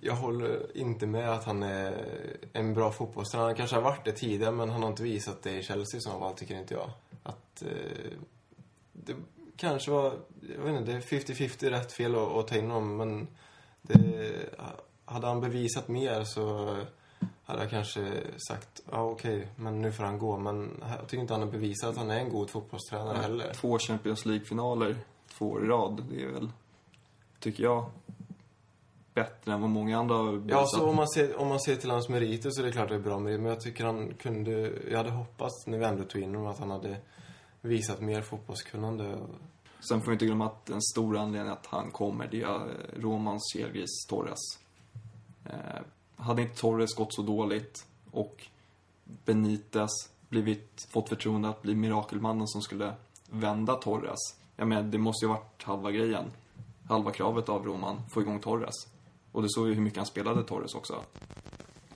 [0.02, 2.06] jag håller inte med att han är
[2.54, 3.48] en bra fotbollstränare.
[3.48, 6.02] Han kanske har varit det tidigare, men han har inte visat det i Chelsea i
[6.02, 6.90] så fall, tycker inte jag.
[7.24, 8.18] Att eh,
[8.94, 9.16] det
[9.58, 10.14] kanske var,
[10.58, 13.28] jag vet inte, det är 50-50 rätt fel att, att ta in honom, men
[13.82, 14.30] det,
[15.06, 16.76] hade han bevisat mer så
[17.46, 20.38] hade jag kanske sagt, ja okej, men nu får han gå.
[20.38, 23.54] Men jag tycker inte han har bevisat att han är en god fotbollstränare heller.
[23.54, 24.96] Två Champions League-finaler
[25.38, 26.04] två år i rad.
[26.10, 26.52] Det är väl,
[27.40, 27.86] tycker jag,
[29.14, 30.70] bättre än vad många andra har Ja, bevisat.
[30.70, 32.96] så om man, ser, om man ser till hans meriter så är det klart det
[32.96, 33.42] är bra meriter.
[33.42, 34.72] Men jag tycker han kunde...
[34.92, 36.98] Jag hade hoppats, när vi ändå tog in honom, att han hade
[37.62, 39.18] visat mer fotbollskunnande.
[39.90, 43.02] Sen får vi inte glömma att en stor anledning att han kommer, det är eh,
[43.02, 44.40] Romans kelgris Torres.
[45.46, 45.82] Eh,
[46.16, 48.48] hade inte Torres gått så dåligt och
[49.04, 52.94] Benitez blivit, fått förtroende att bli mirakelmannen som skulle
[53.30, 54.20] vända Torres.
[54.56, 56.26] Jag menar, det måste ju varit halva grejen.
[56.90, 58.88] Halva kravet av Roman, få igång Torres.
[59.32, 61.04] Och det såg ju hur mycket han spelade Torres också.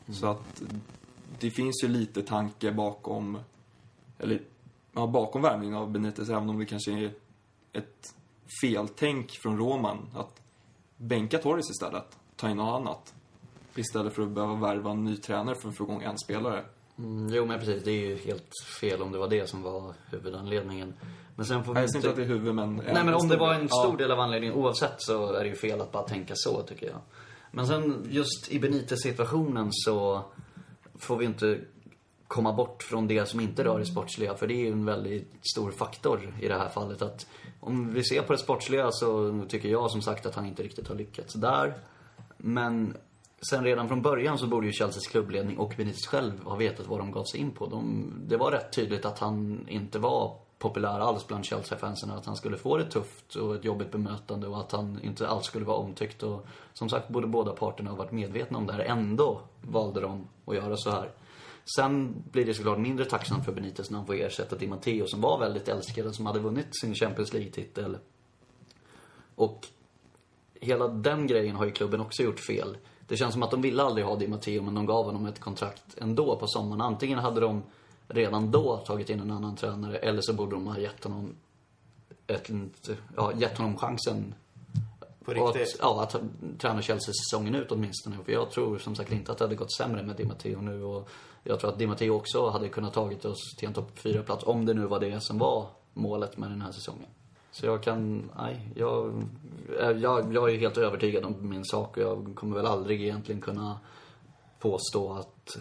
[0.09, 0.61] Så att
[1.39, 3.37] det finns ju lite tanke bakom,
[4.19, 4.41] eller
[4.91, 7.11] ja, bakom värvningen av Benitez, även om det kanske är
[7.73, 8.15] ett
[8.61, 10.41] feltänk från Roman att
[10.97, 13.13] bänka Torres istället, ta in något annat.
[13.77, 16.63] Istället för att behöva värva en ny tränare för att få igång en spelare.
[16.97, 17.83] Mm, jo, men precis.
[17.83, 18.49] Det är ju helt
[18.81, 20.93] fel om det var det som var huvudanledningen.
[21.35, 22.75] Men sen får vi säger inte att det är huvud, men...
[22.75, 25.55] Nej, men om det var en stor del av anledningen oavsett så är det ju
[25.55, 26.99] fel att bara tänka så, tycker jag.
[27.51, 30.21] Men sen just i Benitez-situationen så
[30.95, 31.59] får vi inte
[32.27, 34.35] komma bort från det som inte rör det sportsliga.
[34.35, 37.01] För det är ju en väldigt stor faktor i det här fallet.
[37.01, 37.27] Att
[37.59, 40.87] om vi ser på det sportsliga så tycker jag som sagt att han inte riktigt
[40.87, 41.73] har lyckats där.
[42.37, 42.97] Men
[43.41, 46.99] sen redan från början så borde ju Chelseas klubbledning och Benitez själv ha vetat vad
[46.99, 47.65] de gav sig in på.
[47.65, 52.11] De, det var rätt tydligt att han inte var populär alls bland Chelsea-fansen.
[52.11, 55.45] Att han skulle få det tufft och ett jobbigt bemötande och att han inte alls
[55.45, 56.23] skulle vara omtyckt.
[56.23, 58.79] Och som sagt, borde båda parterna ha varit medvetna om det här.
[58.79, 61.11] Ändå valde de att göra så här.
[61.75, 65.21] Sen blir det såklart mindre tacksamt för Benitez när han får ersätta Di Matteo som
[65.21, 67.97] var väldigt älskad och som hade vunnit sin Champions League-titel.
[69.35, 69.67] Och
[70.53, 72.77] hela den grejen har ju klubben också gjort fel.
[73.07, 75.39] Det känns som att de ville aldrig ha Di Matteo, men de gav honom ett
[75.39, 76.81] kontrakt ändå på sommaren.
[76.81, 77.63] Antingen hade de
[78.07, 81.35] redan då tagit in en annan tränare, eller så borde de ha gett honom,
[82.27, 82.49] ett,
[83.15, 84.35] ja, gett honom chansen.
[85.25, 85.73] På riktigt.
[85.73, 86.15] Att, ja, att
[86.59, 88.17] träna Chelsea säsongen ut åtminstone.
[88.25, 90.83] För jag tror som sagt inte att det hade gått sämre med Di Matteo nu.
[90.83, 91.09] Och
[91.43, 94.65] jag tror att Di Matteo också hade kunnat tagit oss till en topp 4-plats, om
[94.65, 97.09] det nu var det som var målet med den här säsongen.
[97.59, 99.23] Så jag kan, nej, jag,
[99.79, 103.79] jag, jag är helt övertygad om min sak och jag kommer väl aldrig egentligen kunna
[104.59, 105.57] påstå att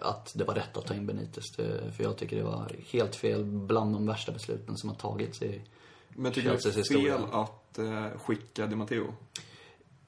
[0.00, 1.50] att det var rätt att ta in Benitez.
[1.56, 5.42] Det, för jag tycker det var helt fel bland de värsta besluten som har tagits
[5.42, 5.62] i
[6.08, 7.16] Men tycker du det är historia.
[7.18, 9.14] fel att eh, skicka Di Matteo?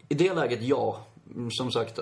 [0.09, 1.07] I det läget, ja.
[1.51, 1.99] Som sagt,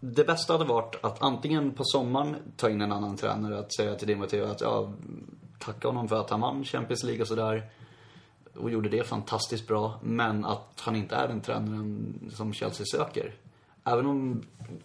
[0.00, 3.58] det bästa hade varit att antingen på sommaren ta in en annan tränare.
[3.58, 4.92] Att säga till Di Matteo att, ja,
[5.58, 7.70] tacka honom för att han vann Champions League och sådär.
[8.54, 10.00] Och gjorde det fantastiskt bra.
[10.02, 13.34] Men att han inte är den tränaren som Chelsea söker.
[13.84, 14.42] Även om,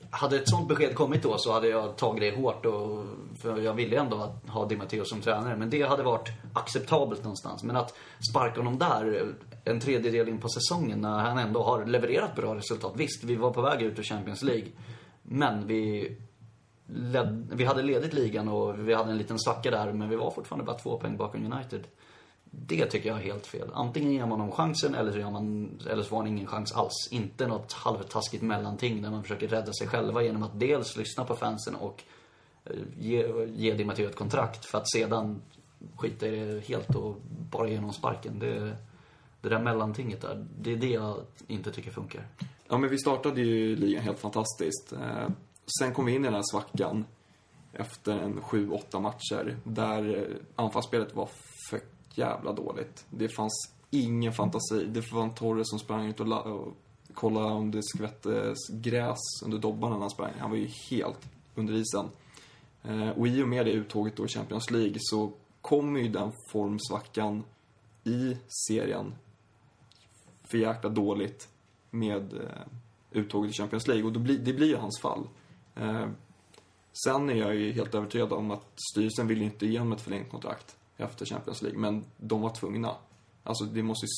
[0.10, 3.06] hade ett sånt besked kommit då så hade jag tagit det hårt och,
[3.42, 5.56] för jag ville ändå ha Di Matteo som tränare.
[5.56, 7.64] Men det hade varit acceptabelt någonstans.
[7.64, 7.94] Men att
[8.32, 9.34] sparka honom där
[9.66, 12.94] en tredjedel in på säsongen när han ändå har levererat bra resultat.
[12.96, 14.68] Visst, vi var på väg ut ur Champions League.
[15.24, 16.12] Men vi,
[16.86, 19.94] led, vi hade ledigt ligan och vi hade en liten svacka där.
[19.94, 21.88] Men vi var fortfarande bara två poäng bakom United.
[22.56, 23.70] Det tycker jag är helt fel.
[23.74, 26.74] Antingen ger man dem chansen eller så, gör man, eller så får han ingen chans
[26.74, 27.08] alls.
[27.12, 31.36] Inte något halvtaskigt mellanting där man försöker rädda sig själva genom att dels lyssna på
[31.36, 32.04] fansen och
[32.66, 35.42] eh, ge, ge Di Matteo ett kontrakt för att sedan
[35.96, 37.16] skita i det helt och
[37.52, 38.40] bara ge honom sparken.
[38.40, 38.76] Det,
[39.42, 41.18] det där mellantinget där, det är det jag
[41.48, 42.28] inte tycker funkar.
[42.68, 44.94] Ja, men vi startade ju ligan helt fantastiskt.
[44.94, 45.28] Eh,
[45.80, 47.06] Sen kom vi in i den här svackan
[47.74, 51.30] efter en sju, åtta matcher där eh, anfallsspelet var
[51.70, 51.80] för
[52.14, 53.06] jävla dåligt.
[53.10, 54.86] Det fanns ingen fantasi.
[54.86, 56.74] Det var en Torres som sprang ut och, la- och
[57.14, 60.34] kollade om det skvätte gräs under dobbarna när han sprang.
[60.40, 62.06] Han var ju helt under isen.
[62.84, 66.32] Eh, och i och med det uttåget då i Champions League så kommer ju den
[66.52, 67.44] formsvackan
[68.04, 68.38] i
[68.68, 69.16] serien
[70.44, 71.48] för jäkla dåligt
[71.90, 72.50] med eh,
[73.12, 74.06] uttåget i Champions League.
[74.06, 75.28] Och då blir, det blir ju hans fall.
[75.76, 76.08] Eh,
[77.06, 80.02] sen är jag ju helt övertygad om att styrelsen vill ju inte ge honom ett
[80.02, 81.80] förlängt kontrakt efter Champions League.
[81.80, 82.96] Men de var tvungna.
[83.44, 84.10] Alltså det måste ju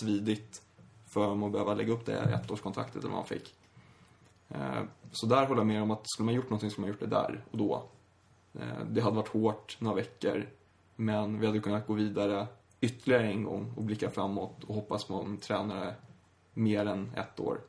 [0.00, 0.62] svidit
[1.06, 3.54] för dem att behöva lägga upp det här ettårskontraktet eller vad han fick.
[4.48, 4.82] Eh,
[5.12, 7.06] så där håller jag med om att skulle man gjort någonting skulle man gjort det
[7.06, 7.88] där och då.
[8.54, 10.48] Eh, det hade varit hårt några veckor.
[10.96, 12.46] Men vi hade kunnat gå vidare
[12.80, 15.94] ytterligare en gång och blicka framåt och hoppas på en tränare
[16.52, 17.60] mer än ett år.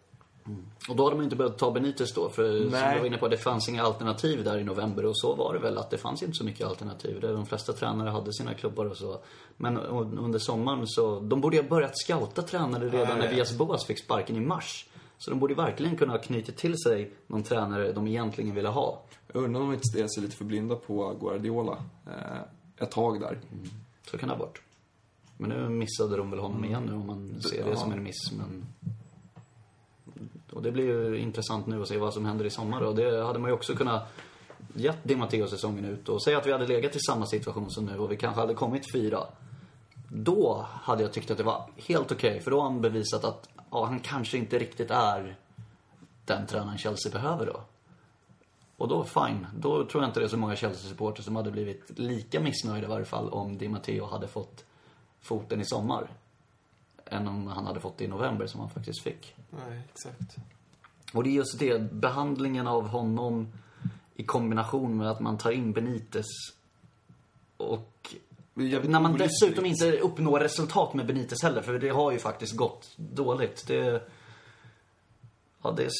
[0.89, 2.93] Och då hade man inte behövt ta Benitez då, för som Nej.
[2.93, 5.59] jag var inne på, det fanns inga alternativ där i november och så var det
[5.59, 7.21] väl att det fanns inte så mycket alternativ.
[7.21, 9.17] De flesta tränare hade sina klubbar och så.
[9.57, 13.33] Men under sommaren så, de borde ju ha börjat scouta tränare redan Ja, när.
[13.33, 14.85] Vias Boas fick sparken i mars.
[15.17, 19.01] Så de borde verkligen kunna ha knutit till sig någon tränare de egentligen ville ha.
[19.33, 21.77] Jag undrar om de inte stirrar sig lite för blinda på Guardiola
[22.07, 23.39] eh, ett tag där.
[24.11, 24.61] Så kan det ha varit.
[25.37, 27.75] Men nu missade de väl honom igen nu om man ser det ja.
[27.75, 28.31] som en miss.
[28.31, 28.65] Men...
[30.55, 32.81] Och det blir ju intressant nu att se vad som händer i sommar.
[32.81, 34.13] Och det hade man ju också kunnat
[34.73, 36.09] gett Di Matteo säsongen ut.
[36.09, 38.53] Och säga att vi hade legat i samma situation som nu och vi kanske hade
[38.53, 39.23] kommit fyra.
[40.09, 42.39] Då hade jag tyckt att det var helt okej.
[42.39, 45.35] för då har han bevisat att ja, han kanske inte riktigt är
[46.25, 47.61] den tränaren Chelsea behöver då.
[48.77, 49.47] Och då, fine.
[49.57, 52.89] Då tror jag inte det är så många Chelsea-supporter som hade blivit lika missnöjda i
[52.89, 54.65] varje fall om Di Matteo hade fått
[55.21, 56.09] foten i sommar.
[57.05, 59.35] Än om han hade fått det i november som han faktiskt fick.
[59.49, 60.35] Nej, exakt.
[61.13, 63.47] Och det är just det, behandlingen av honom
[64.15, 66.25] i kombination med att man tar in Benitez
[67.57, 68.15] och
[68.53, 72.93] när man dessutom inte uppnår resultat med Benitez heller, för det har ju faktiskt gått
[72.97, 73.67] dåligt.
[73.67, 74.07] Det,
[75.61, 75.91] ja, det är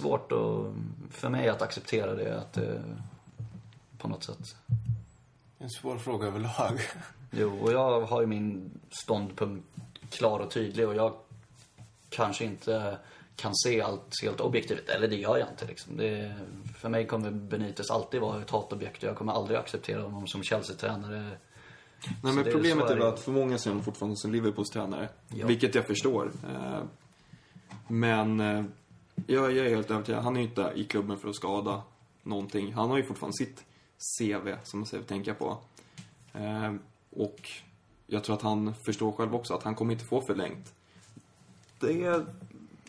[0.00, 0.74] svårt att,
[1.10, 2.82] för mig att acceptera det, att det,
[3.98, 4.56] på något sätt.
[5.58, 6.80] En svår fråga överlag.
[7.30, 9.66] Jo, och jag har ju min ståndpunkt
[10.10, 11.12] klar och tydlig och jag
[12.08, 12.98] kanske inte
[13.36, 14.88] kan se allt helt objektivt.
[14.88, 15.96] Eller det gör jag inte liksom.
[15.96, 16.34] Det,
[16.78, 20.42] för mig kommer Benitez alltid vara ett hatobjekt och jag kommer aldrig acceptera honom som
[20.42, 21.30] Chelsea-tränare.
[22.22, 25.08] Nej, men problemet är väl att för många ser honom fortfarande som Liverpools tränare.
[25.28, 25.46] Ja.
[25.46, 26.32] Vilket jag förstår.
[26.50, 26.82] Eh,
[27.88, 28.64] Men eh,
[29.26, 30.22] jag, jag är helt övertygad.
[30.24, 31.82] Han är ju inte i klubben för att skada
[32.22, 32.72] någonting.
[32.72, 33.64] Han har ju fortfarande sitt
[34.18, 35.58] CV som man säger att tänka på.
[36.34, 36.74] Eh,
[37.10, 37.50] Och
[38.12, 40.74] jag tror att han förstår själv också att han kommer inte få förlängt.
[41.78, 42.24] Det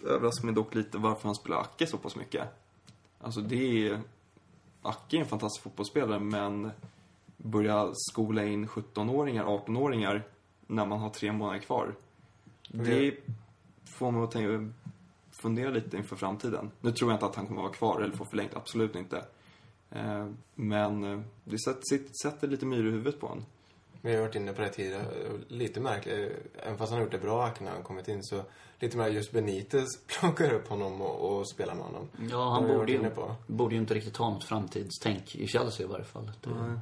[0.06, 2.48] överraskar mig dock lite varför han spelar Acke så pass mycket.
[3.20, 4.02] Alltså det är...
[4.82, 6.72] Acke är en fantastisk fotbollsspelare men
[7.38, 10.24] börja skola in 17-åringar, 18-åringar
[10.68, 11.96] när man har tre månader kvar.
[12.68, 13.18] Det
[13.86, 14.74] får man att tänka,
[15.32, 16.72] fundera lite inför framtiden.
[16.82, 19.26] Nu tror jag inte att han kommer att vara kvar eller få förlängt, absolut inte.
[19.90, 21.60] Eh, Men eh, det
[22.24, 23.46] sätter lite myror i huvudet på honom.
[24.02, 25.06] Vi har varit inne på det tidigare.
[25.47, 26.32] Lite märkligt.
[26.64, 28.43] Även fast han har gjort det bra när han kommit in så
[28.80, 32.10] lite mer just Benitez plockar upp honom och, och spelar med honom.
[32.30, 33.36] Ja, han borde ju, inne på.
[33.47, 36.32] borde ju inte riktigt ha något framtidstänk i Chelsea i varje fall.
[36.41, 36.80] Det,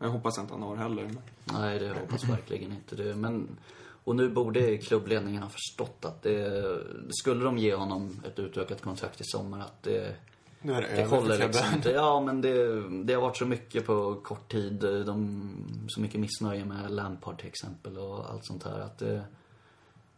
[0.00, 1.10] Jag hoppas inte han har heller.
[1.44, 3.14] Nej, det hoppas verkligen inte det.
[3.14, 3.58] Men,
[4.04, 6.64] och nu borde klubbledningen ha förstått att det,
[7.10, 10.16] skulle de ge honom ett utökat kontrakt i sommar, att det,
[10.64, 11.90] Nu är det, det över håller liksom inte.
[11.94, 14.80] Ja, men det, det har varit så mycket på kort tid.
[14.80, 15.50] De,
[15.88, 18.78] så mycket missnöje med Lampard till exempel och allt sånt här.
[18.78, 19.24] Att det,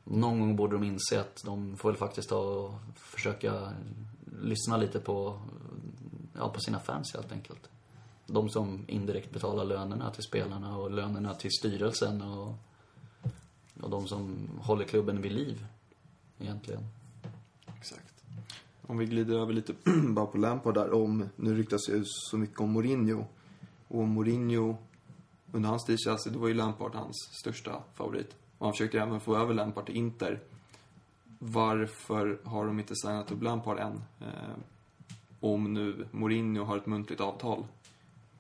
[0.05, 3.72] någon gång borde de inse att de får väl faktiskt ta och försöka
[4.42, 5.40] lyssna lite på,
[6.38, 7.68] ja, på sina fans helt enkelt.
[8.26, 12.55] De som indirekt betalar lönerna till spelarna och lönerna till styrelsen och,
[13.80, 15.66] och de som håller klubben vid liv,
[16.38, 16.82] egentligen.
[17.78, 18.15] Exakt.
[18.87, 19.74] Om vi glider över lite.
[20.09, 23.24] bara på Lampard där, om, nu ryktas ju så mycket om Mourinho.
[23.89, 24.76] Och Mourinho,
[25.53, 28.37] under hans tid i Chelsea, då var ju Lampard hans största favorit.
[28.59, 30.41] Och han försökte även få över Lampard till Inter.
[31.39, 34.03] Varför har de inte signat upp Lampard än?
[34.20, 34.57] Eh,
[35.41, 37.64] om nu Mourinho har ett muntligt avtal.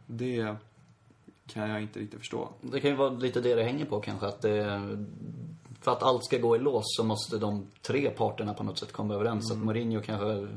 [0.06, 0.56] Det
[1.46, 2.48] kan jag inte riktigt förstå.
[2.60, 4.26] Det kan ju vara lite det det hänger på kanske.
[4.26, 4.96] Att det,
[5.86, 8.92] för att allt ska gå i lås så måste de tre parterna på något sätt
[8.92, 9.50] komma överens.
[9.52, 10.48] Att Mourinho kanske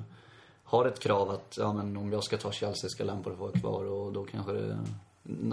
[0.64, 3.52] har ett krav att, ja men om jag ska ta Chelsea ska Lampard få vara
[3.52, 4.78] kvar och då kanske det,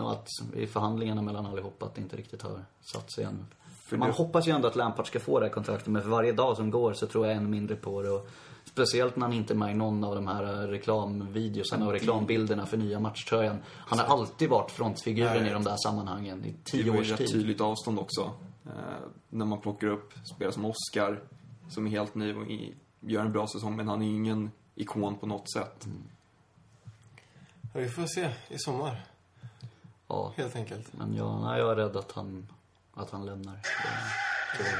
[0.02, 3.46] att i förhandlingarna mellan allihopa att det inte riktigt har satt sig än.
[3.82, 6.08] För Man det- hoppas ju ändå att Lampard ska få det här kontraktet men för
[6.08, 8.10] varje dag som går så tror jag ännu mindre på det.
[8.10, 8.28] Och
[8.64, 12.76] speciellt när han inte är med i någon av de här reklamvideorna och reklambilderna för
[12.76, 13.56] nya matchtröjan.
[13.66, 17.10] Han har alltid varit frontfiguren i de där sammanhangen i Det tio var ju års
[17.10, 17.30] rätt tid.
[17.32, 18.30] tydligt avstånd också.
[18.66, 18.98] Eh,
[19.30, 21.22] när man plockar upp spelare som Oscar,
[21.68, 22.46] som är helt ny och
[23.00, 25.86] gör en bra säsong, men han är ingen ikon på något sätt.
[27.74, 29.04] Ja, vi får se i sommar,
[30.08, 30.92] Ja, helt enkelt.
[30.92, 32.48] men jag, nej, jag är rädd att han,
[32.94, 33.54] att han lämnar.
[34.58, 34.78] Det, det,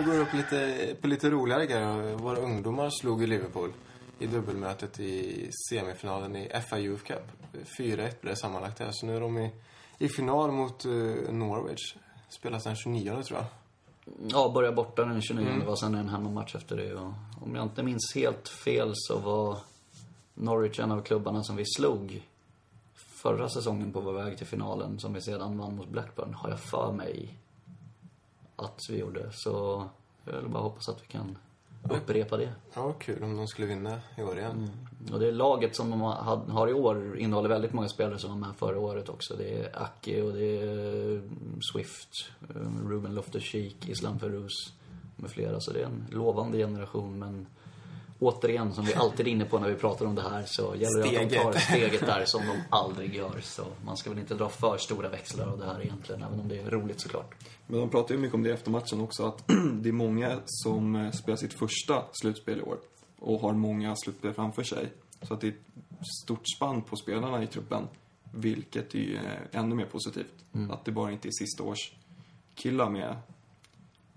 [0.00, 2.16] vi går upp lite, på lite roligare grejer.
[2.16, 3.72] Våra ungdomar slog ju Liverpool
[4.18, 7.22] i dubbelmötet i semifinalen i FA Youth Cup.
[7.78, 8.88] 4-1 blev det sammanlagt där.
[8.92, 9.50] Så nu är de i,
[9.98, 11.96] i final mot uh, Norwich.
[12.28, 13.46] Spelas den 29 tror jag.
[14.30, 15.60] ja, börjar borta den 29 Mm.
[15.60, 16.94] det var sen en hemmamatch efter det.
[16.94, 19.58] Och om jag inte minns helt fel så var
[20.34, 22.22] Norwich en av klubbarna som vi slog
[22.94, 26.60] förra säsongen på vår väg till finalen, som vi sedan vann mot Blackburn, har jag
[26.60, 27.39] för mig
[28.62, 29.32] att vi gjorde.
[29.32, 29.84] Så
[30.24, 31.38] jag vill bara hoppas att vi kan
[31.82, 32.52] upprepa det.
[32.74, 34.70] Ja, kul om de skulle vinna i år igen.
[35.12, 36.00] Och det laget som de
[36.50, 39.36] har i år innehåller väldigt många spelare som var med förra året också.
[39.36, 41.22] Det är Ake och det är
[41.72, 44.72] Swift, eh, Ruben Loftus-Cheek, Islam Feruz
[45.16, 45.60] med flera.
[45.60, 47.46] Så det är en lovande generation men
[48.20, 51.02] återigen, som vi alltid är inne på när vi pratar om det här, så gäller
[51.02, 52.00] det att de tar Steget.
[52.06, 53.40] där som de aldrig gör.
[53.42, 56.48] Så man ska väl inte dra för stora växlar av det här egentligen, även om
[56.48, 57.34] det är roligt såklart.
[57.66, 59.42] Men de pratar ju mycket om det efter matchen också, att
[59.72, 62.78] det är många som eh, spelar sitt första slutspel i år
[63.18, 64.92] och har många slutspel framför sig.
[65.22, 67.88] Så att det är ett stort spann på spelarna i truppen,
[68.32, 70.34] vilket är ju eh, ännu mer positivt.
[70.70, 71.92] Att det bara inte är sista års
[72.54, 73.16] killar med.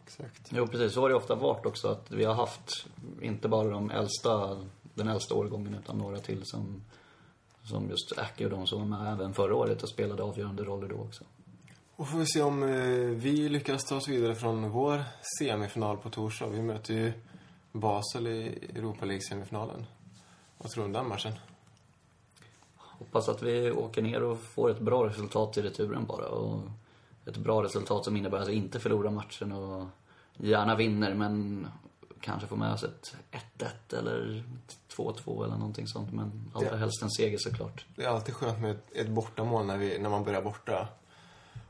[0.04, 0.49] Exakt.
[0.49, 0.93] Jo, precis.
[0.93, 1.88] Så har det ofta varit också.
[1.88, 2.88] Att vi har haft
[3.22, 4.58] inte bara de äldsta,
[4.93, 6.84] den äldsta årgången, utan några till som,
[7.64, 10.88] som just Ake och de som var med även förra året och spelade avgörande roller
[10.88, 11.24] då också.
[11.95, 12.70] Och får vi se om eh,
[13.10, 15.04] vi lyckas ta oss vidare från vår
[15.39, 16.47] semifinal på torsdag.
[16.47, 17.14] Vi möter ju
[17.72, 19.86] Basel i Europa League-semifinalen.
[20.58, 21.34] Vad tror du om den matchen?
[22.76, 26.28] Hoppas att vi åker ner och får ett bra resultat i returen bara.
[26.28, 26.62] Och
[27.26, 29.88] ett bra resultat som innebär att vi inte förlorar matchen och
[30.38, 31.68] gärna vinner, men
[32.20, 33.16] kanske får med oss ett
[33.92, 34.44] 1-1 eller
[34.98, 36.14] 2-2 eller någonting sånt.
[36.14, 37.86] Men allra helst en seger såklart.
[37.96, 40.88] Det är alltid skönt med ett, ett bortamål när, vi, när man börjar borta.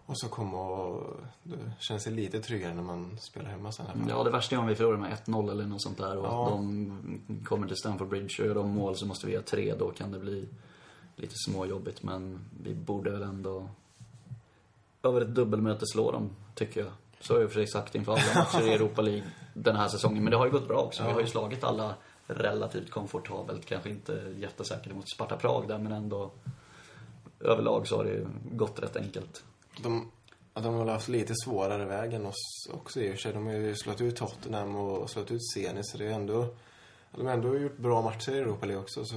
[0.06, 1.14] Och så komma och...
[1.43, 3.86] Det känns det lite tryggare när man spelar hemma sen.
[3.86, 3.95] fall.
[4.10, 6.43] Ja, det värsta är om vi förlorar med 1-0 eller något sånt där och Ja.
[6.45, 9.76] att de kommer till Stamford Bridge och gör de mål så måste vi göra tre.
[9.80, 10.47] Då kan det bli
[11.16, 13.70] lite småjobbigt, men vi borde väl ändå
[15.04, 16.91] över ett dubbelmöte slå dem, tycker jag.
[17.20, 19.24] Så har jag i och för sig sagt inför alla matcher i Europa League
[19.54, 20.24] den här säsongen.
[20.24, 21.04] Men det har ju gått bra också.
[21.04, 21.95] Vi har ju slagit alla
[22.28, 23.66] relativt komfortabelt.
[23.66, 26.32] Kanske inte jättesäkert mot Sparta Prag där, men ändå
[27.39, 29.43] överlag så har det gått rätt enkelt.
[29.84, 30.12] De,
[30.54, 33.34] de har haft lite svårare väg än oss också i och för sig.
[33.34, 36.56] De har ju slått ut Tottenham och slått ut Zenit, så det är ändå...
[37.16, 39.16] De har ändå gjort bra matcher i Europa League också, så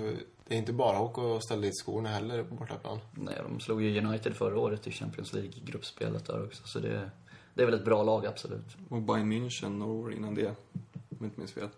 [0.49, 2.99] det är inte bara att åka och ställa dit skorna heller på bortaplan.
[3.15, 6.63] Nej, de slog ju United förra året i Champions League-gruppspelet där också.
[6.67, 7.11] Så det,
[7.55, 8.77] det är väl ett bra lag, absolut.
[8.89, 11.69] Och Bayern München några år innan det, om jag inte minns fel.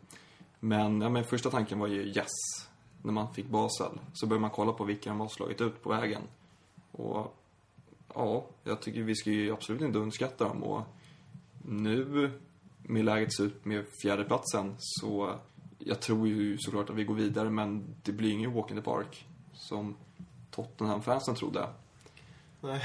[0.61, 2.29] Men, ja, men första tanken var ju yes.
[3.03, 5.91] När man fick Basel så började man kolla på vilka de har slagit ut på
[5.91, 6.23] vägen.
[6.93, 7.37] Och
[8.15, 10.63] ja, jag tycker vi ska ju absolut inte underskatta dem.
[10.63, 10.83] Och
[11.63, 12.31] nu,
[12.83, 15.39] med läget ser ut med fjärdeplatsen, så
[15.79, 18.83] jag tror ju såklart att vi går vidare, men det blir ingen walk in the
[18.83, 19.97] park som
[20.51, 21.69] Tottenham-fansen trodde.
[22.61, 22.83] Nej.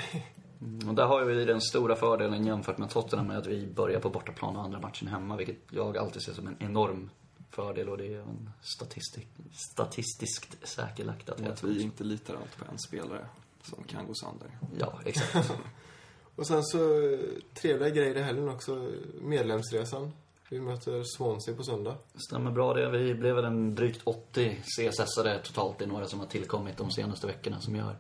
[0.88, 4.10] Och där har vi den stora fördelen jämfört med Tottenham med att vi börjar på
[4.10, 7.10] bortaplan och andra matchen hemma, vilket jag alltid ser som en enorm
[7.52, 12.72] fördel och det är en statistik, statistiskt säkerlagt att att vi inte litar allt på
[12.72, 13.26] en spelare
[13.62, 14.52] som kan gå sönder.
[14.80, 15.52] Ja, exakt.
[16.36, 17.20] Och sen så, eh,
[17.54, 18.92] trevliga grejer i helgen också.
[19.22, 20.12] Medlemsresan.
[20.54, 21.96] Vi möter Swansea på söndag.
[22.16, 22.90] Stämmer bra det.
[22.90, 25.80] Vi blev väl en drygt 80 CSS-are totalt.
[25.80, 27.96] Det är några som har tillkommit de senaste veckorna som gör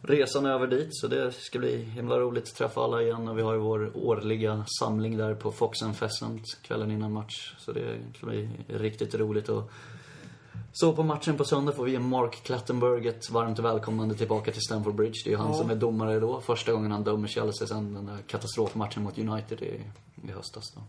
[0.00, 0.88] resan över dit.
[0.90, 3.28] Så det ska bli himla roligt att träffa alla igen.
[3.28, 7.54] Och vi har ju vår årliga samling där på Fox and Pheasant kvällen innan match.
[7.58, 9.48] Så det ska bli riktigt roligt.
[9.48, 9.70] Och
[10.72, 14.62] så på matchen på söndag får vi ge Mark Clattenburg ett varmt välkomnande tillbaka till
[14.62, 15.20] Stamford Bridge.
[15.24, 15.54] Det är ju han Ja.
[15.58, 16.40] som är domare då.
[16.40, 19.80] Första gången han dömer Chelsea sen den där katastrofmatchen mot United i,
[20.28, 20.80] i höstas då.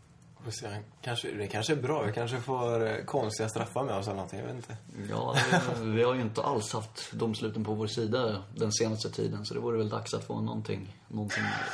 [0.47, 0.67] Får se,
[1.01, 2.03] kanske, det kanske är bra.
[2.03, 4.39] Vi kanske får eh, konstiga straffar med oss eller någonting.
[4.39, 4.77] Jag vet inte.
[5.09, 5.35] Ja,
[5.81, 9.45] vi, vi har ju inte alls haft domsluten på vår sida den senaste tiden.
[9.45, 11.73] Så det vore väl dags att få någonting, någonting med det.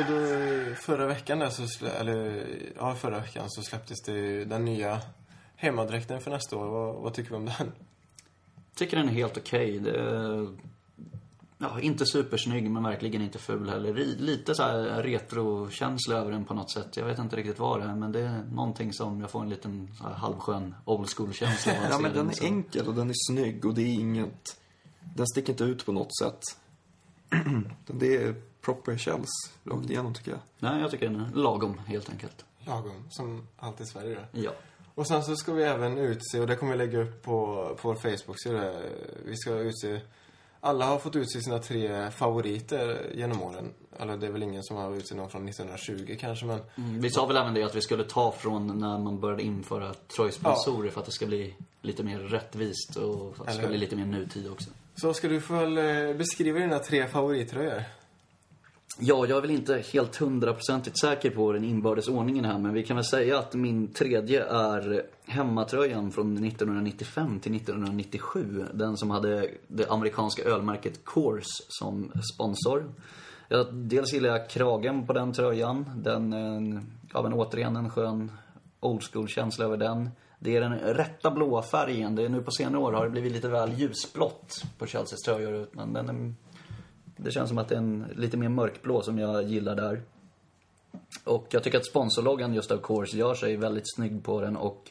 [0.00, 2.46] Och då, eh, förra veckan där så, eller,
[2.76, 5.00] ja förra veckan så släpptes det den nya
[5.58, 6.66] hemmadräkten för nästa år.
[6.66, 7.72] Vad, vad tycker vi om den?
[8.74, 9.76] Tycker den är helt okej.
[9.76, 10.48] Är,
[11.60, 13.94] Ja, inte supersnygg men verkligen inte ful heller.
[14.18, 16.96] Lite så här retrokänsla över den på något sätt.
[16.96, 19.48] Jag vet inte riktigt vad det är men det är någonting som jag får en
[19.48, 22.44] liten så här halvskön old school-känsla Ja, men den är så.
[22.44, 24.60] enkel och den är snygg och det är inget...
[25.16, 26.40] Den sticker inte ut på något sätt.
[27.86, 29.28] det är proper shells
[29.64, 30.40] rakt igenom tycker jag.
[30.58, 32.44] Nej, jag tycker den är lagom helt enkelt.
[32.58, 34.40] Lagom, som allt i Sverige då.
[34.40, 34.52] Ja.
[34.98, 37.88] Och sen så ska vi även utse, och det kommer vi lägga upp på, på
[37.88, 38.72] vår Facebook-sida.
[39.24, 40.00] Vi ska utse,
[40.60, 43.72] alla har fått utse sina tre favoriter genom åren.
[43.98, 47.10] Eller det är väl ingen som har utsett någon från 1920 kanske, men Mm, Vi
[47.10, 51.00] sa väl även det att vi skulle ta från när man började införa tröjsponsorer för
[51.00, 53.96] att det ska bli lite mer rättvist och för att det ska Eller- bli lite
[53.96, 54.70] mer nutid också.
[54.96, 57.82] Så ska du få väl eh, beskriva dina tre favorittröjor.
[59.00, 62.82] Ja, jag är väl inte helt hundraprocentigt säker på den inbördes ordningen här, men vi
[62.82, 68.66] kan väl säga att min tredje är hemmatröjan från 1995 till 1997.
[68.74, 72.84] Den som hade det amerikanska ölmärket Coors som sponsor.
[73.48, 75.90] Jag, dels gillar jag kragen på den tröjan.
[75.96, 76.82] Den, gav
[77.12, 78.32] ja men återigen en skön
[78.80, 80.10] old school-känsla över den.
[80.38, 82.14] Det är den rätta blåa färgen.
[82.14, 85.66] Det är nu på senare år har det blivit lite väl ljusblått på Chelseas tröjor.
[85.72, 86.34] Men den är,
[87.18, 90.02] det känns som att det är en lite mer mörkblå som jag gillar där.
[91.24, 94.90] Och jag tycker att sponsorloggan just av Coors gör sig väldigt snygg på den och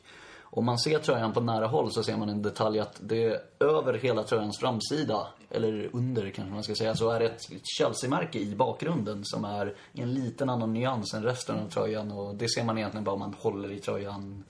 [0.50, 3.40] om man ser tröjan på nära håll så ser man en detalj att det är
[3.60, 8.40] över hela tröjans framsida, eller under kanske man ska säga, så är det ett Chelsea-märke
[8.40, 12.50] i bakgrunden som är i en liten annan nyans än resten av tröjan och det
[12.50, 14.44] ser man egentligen bara om man håller i tröjan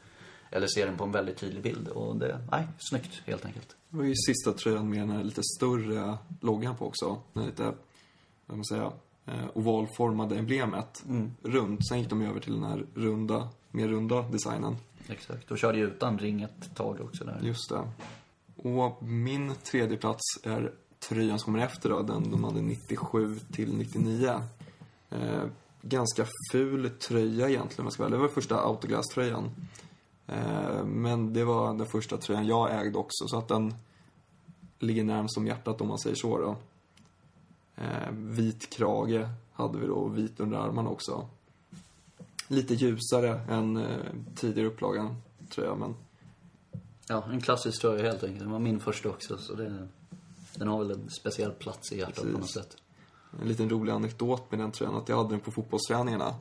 [0.51, 3.75] eller ser den på en väldigt tydlig bild och det, nej, snyggt helt enkelt.
[3.89, 7.21] Det var ju sista tröjan med den här lite större loggan på också.
[7.33, 7.63] Lite,
[8.45, 8.91] vad man säga,
[9.25, 11.03] eh, ovalformade emblemet.
[11.41, 11.87] Runt.
[11.87, 14.75] Sen gick de över till den här runda, mer runda designen.
[15.09, 17.39] Exakt, och körde ju utan ring ett tag också där.
[17.43, 17.91] Just det.
[18.55, 20.71] Och min tredje plats är
[21.09, 24.41] tröjan som kommer efter då, den de hade 97 till 99.
[25.09, 25.43] Eh,
[25.81, 28.17] ganska ful tröja egentligen om jag ska ärlig.
[28.17, 29.51] Det var första autoglass-tröjan.
[30.27, 33.73] Eh, men det var den första tröjan jag ägde också, så att den
[34.79, 36.55] ligger närmast om hjärtat om man säger så då.
[37.75, 41.27] Eh, vit krage hade vi då och vit under armarna också.
[42.47, 43.85] Lite ljusare än eh,
[44.35, 45.15] tidigare upplagan,
[45.49, 45.95] tror jag, men
[47.09, 48.39] Ja, en klassisk tröja helt enkelt.
[48.39, 49.87] Den var min första också, så det,
[50.55, 52.53] den har väl en speciell plats i hjärtat på något Precis.
[52.53, 52.77] sätt.
[53.41, 56.35] En liten rolig anekdot med den tröjan, att jag hade den på fotbollsträningarna.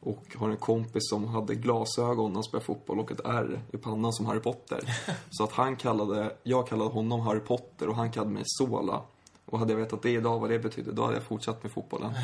[0.00, 3.76] Och har en kompis som hade glasögon när han spelade fotboll och ett R i
[3.76, 4.80] pannan som Harry Potter.
[5.30, 9.02] Så att han kallade, jag kallade honom Harry Potter och han kallade mig Sola.
[9.46, 12.12] Och hade jag vetat det idag, vad det betydde, då hade jag fortsatt med fotbollen.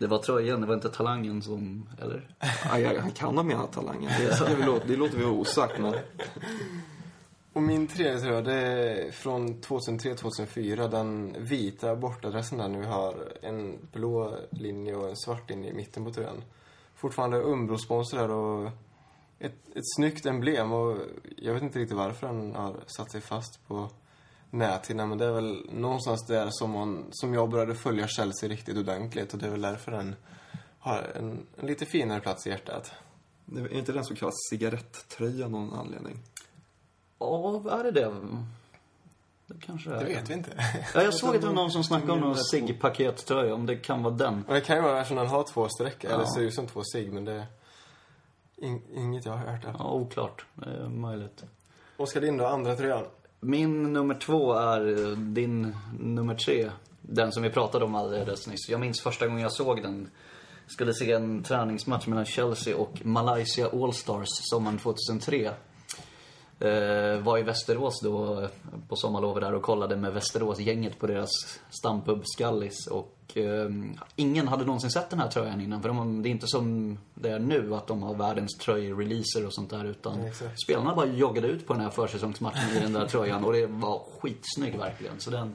[0.00, 2.28] Det var tröjan, det var inte talangen som, eller?
[2.70, 4.10] Aj, aj, han kan ha menat talangen.
[4.18, 5.94] Det, vi låta, det låter vi osagt, men
[7.52, 10.88] och min tredje tröja, det är från 2003-2004.
[10.88, 16.04] Den vita bortadressen där nu har en blå linje och en svart linje i mitten
[16.04, 16.42] på tröjan.
[16.94, 18.70] Fortfarande Umbro-sponsor där och
[19.38, 20.72] ett, ett snyggt emblem.
[20.72, 20.98] Och
[21.36, 23.90] jag vet inte riktigt varför den har satt sig fast på
[24.50, 25.08] näthinnan.
[25.08, 29.32] Men det är väl någonstans där som, man, som jag började följa Chelsea riktigt ordentligt.
[29.32, 30.16] Och det är väl därför den
[30.78, 32.92] har en, en lite finare plats i hjärtat.
[33.44, 36.18] det är inte den så kallad cigaretttröja någon anledning?
[37.20, 38.12] Ja, är det det?
[39.46, 39.98] Det kanske är.
[39.98, 40.50] Det vet vi inte.
[40.94, 42.42] Ja, jag såg att det var någon som snackade om någon två.
[42.52, 44.44] cigg-pakettröja, om det kan vara den.
[44.48, 46.26] Och det kan ju vara eftersom den har två streck, eller Ja.
[46.34, 47.46] ser ut som två cigg, men det
[48.56, 49.62] in, inget jag har hört.
[49.62, 49.74] Där.
[49.78, 50.44] Ja, oklart.
[50.54, 51.44] Det är möjligt.
[51.96, 52.46] Oskar, din då?
[52.46, 53.04] Andra tröjan?
[53.40, 56.70] Min nummer två är eh, din nummer tre.
[57.02, 58.68] Den som vi pratade om alldeles nyss.
[58.68, 60.10] Jag minns första gången jag såg den.
[60.66, 65.50] Skulle se en träningsmatch mellan Chelsea och Malaysia Allstars sommaren 2003.
[66.60, 68.48] Eh, var i Västerås då
[68.88, 71.30] på sommarlovet där och kollade med Västerås-gänget på deras
[71.70, 72.86] stampub Skallis.
[72.86, 73.70] Och eh,
[74.16, 75.82] ingen hade någonsin sett den här tröjan innan.
[75.82, 79.54] För de, det är inte som det är nu att de har världens tröjreleaser och
[79.54, 79.84] sånt där.
[79.84, 80.32] Utan Ja,
[80.64, 83.44] spelarna bara joggade ut på den här försäsongsmatchen i den där tröjan.
[83.44, 85.20] Och det var skitsnygg verkligen.
[85.20, 85.54] Så den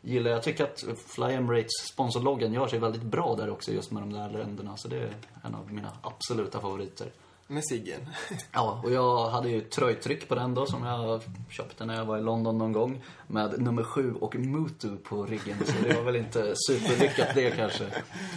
[0.00, 0.42] gillar jag.
[0.42, 4.30] Tycker att Fly Emirates sponsorloggan gör sig väldigt bra där också just med de där
[4.30, 4.76] länderna.
[4.76, 7.06] Så det är en av mina absoluta favoriter.
[7.50, 8.00] Med ciggen.
[8.52, 12.18] Ja, och jag hade ju tröjtryck på den då som jag köpte när jag var
[12.18, 13.02] i London någon gång.
[13.26, 15.56] Med nummer sju och Mutu på ryggen.
[15.66, 17.84] Så det var väl inte superlyckat det kanske.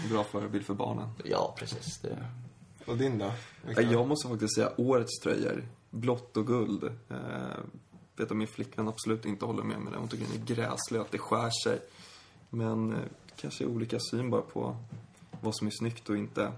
[0.09, 1.09] Bra förebild för barnen.
[1.23, 1.99] Ja, precis.
[2.01, 2.17] Det...
[2.85, 3.31] Och din då?
[3.61, 3.83] Viktor?
[3.83, 5.63] Jag måste faktiskt säga årets tröjor.
[5.89, 6.83] Blått och guld.
[6.83, 7.17] Eh,
[8.15, 9.99] vet att min flickvän absolut inte håller med mig där.
[9.99, 11.79] Hon tycker den är gräslig att det skär sig.
[12.49, 12.99] Men eh,
[13.35, 14.75] kanske olika syn bara på
[15.41, 16.51] vad som är snyggt och inte.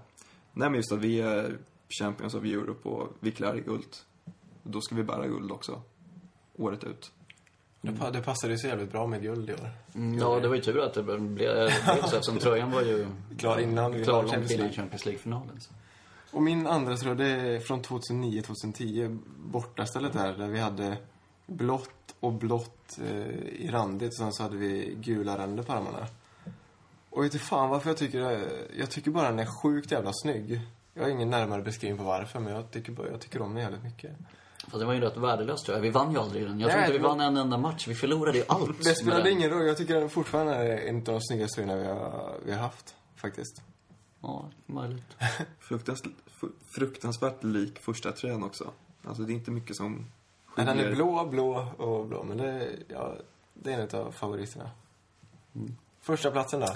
[0.52, 1.58] Nej men just att vi är
[1.88, 3.96] Champions of Europe och vi klär i guld.
[4.62, 5.82] Då ska vi bära guld också.
[6.56, 7.12] Året ut.
[7.80, 9.70] Det, pa- det passade ju så jävligt bra med guld i år.
[9.94, 13.06] Mm, Ja, det var ju tur att det blev blev så eftersom tröjan var ju
[13.38, 14.72] Klar innan vi klar Champions League.
[14.72, 15.60] Champions League-finalen.
[15.60, 15.70] så.
[16.30, 19.18] Och min andra tröja, det är från 2009-2010.
[19.38, 20.96] Bortastället där, där vi hade
[21.46, 24.08] blått och blått eh, i randigt.
[24.08, 26.06] Och sen så hade vi gula ränder på armarna.
[27.10, 30.10] Och vet du fan varför jag tycker det, Jag tycker bara den är sjukt jävla
[30.12, 30.60] snygg.
[30.96, 33.82] Jag har ingen närmare beskrivning på varför, men jag tycker, jag tycker om den jävligt
[33.82, 34.10] mycket.
[34.64, 35.80] Fast det var ju rätt värdelös tröja.
[35.80, 36.60] Vi vann ju aldrig den.
[36.60, 37.88] Jag tror Nej, inte vi vann en enda match.
[37.88, 38.84] Vi förlorade ju allt.
[38.84, 39.32] Det spelade den.
[39.32, 39.66] ingen roll.
[39.66, 42.94] Jag tycker den fortfarande är en av de snyggaste tröjorna vi har, vi har haft,
[43.16, 43.62] faktiskt.
[44.20, 45.16] Ja, möjligt.
[45.60, 46.02] Fruktans,
[46.76, 48.70] fruktansvärt lik första tröjan också.
[49.04, 50.06] Alltså det är inte mycket som
[50.56, 50.96] Men den är skiljer.
[50.96, 53.14] blå, blå och blå, men det, ja,
[53.54, 54.70] det är en av favoriterna.
[56.06, 56.66] Första platsen då?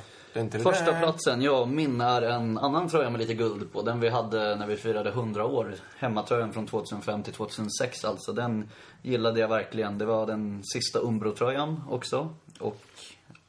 [0.58, 3.82] Första platsen, ja, min är en annan tröja med lite guld på.
[3.82, 5.74] Den vi hade när vi firade 100 år.
[5.98, 8.32] Hemmatröjan från 2005 till 2006 alltså.
[8.32, 8.70] Den
[9.02, 9.98] gillade jag verkligen.
[9.98, 12.34] Det var den sista Umbro-tröjan också.
[12.60, 12.80] Och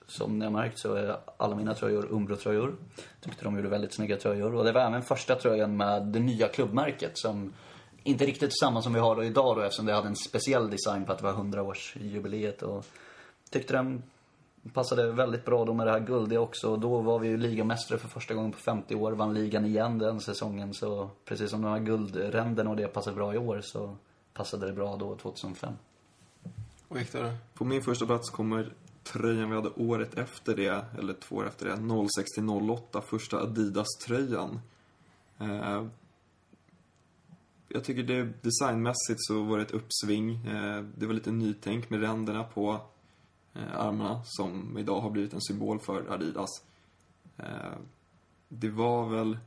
[0.07, 2.75] som ni har märkt så är alla mina tröjor Umbro-tröjor.
[3.21, 4.55] Tyckte de gjorde väldigt snygga tröjor.
[4.55, 7.53] Och det var även första tröjan med det nya klubbmärket som
[8.03, 11.11] inte riktigt samma som vi har idag då eftersom det hade en speciell design på
[11.11, 12.63] att det var 100-årsjubileet.
[12.63, 12.85] Och
[13.51, 14.03] tyckte den
[14.73, 16.77] passade väldigt bra då med det här guldiga också.
[16.77, 19.11] Då var vi ju ligamästare för första gången på 50 år.
[19.11, 20.73] Vann ligan igen den säsongen.
[20.73, 23.95] Så precis som de här guldränderna och det passar bra i år så
[24.33, 25.73] passade det bra då 2005.
[26.87, 27.33] Och Viktor?
[27.53, 31.65] På min första plats kommer tröjan vi hade året efter det, eller två år efter
[31.65, 34.59] det, 06 08, första Adidas-tröjan.
[35.39, 35.85] Eh,
[37.67, 40.45] jag tycker det designmässigt så var det ett uppsving.
[40.47, 42.81] Eh, det var lite nytänk med ränderna på
[43.53, 46.49] armarna som idag har blivit en symbol för Adidas.
[47.37, 47.73] Eh,
[48.47, 49.37] det var väl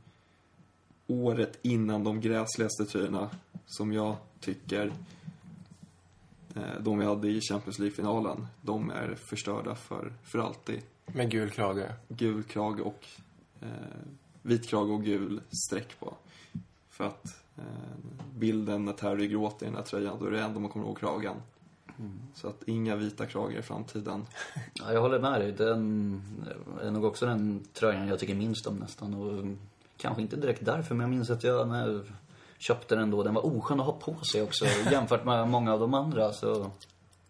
[1.07, 3.29] året innan de gräsligaste tröjorna
[3.65, 4.93] som jag tycker
[6.55, 10.81] eh, de vi hade i Champions League-finalen, de är förstörda för, för alltid.
[11.05, 11.89] Med gul krage.
[12.07, 13.05] Gul krage och
[13.61, 13.69] eh,
[14.41, 16.13] vit krage och gul streck på.
[16.89, 17.63] För att eh,
[18.35, 20.99] bilden när Terry gråter i den här tröjan, då är det enda man kommer ihåg
[20.99, 21.35] kragen.
[22.33, 24.25] Så att inga vita kragar i framtiden.
[24.73, 25.51] Ja, jag håller med dig.
[25.51, 26.21] Den
[26.81, 29.13] är nog också den tröjan jag tycker minst om nästan.
[29.13, 29.45] Och
[29.97, 32.01] kanske inte direkt därför, men jag minns att jag när jag
[32.57, 34.65] köpte den då, den var oskön att ha på sig också.
[34.91, 36.71] jämfört med många av de andra, så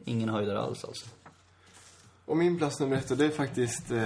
[0.05, 1.05] ingen höjdare alls alltså.
[2.25, 3.97] Och min plats nummer ett, och det är faktiskt eh,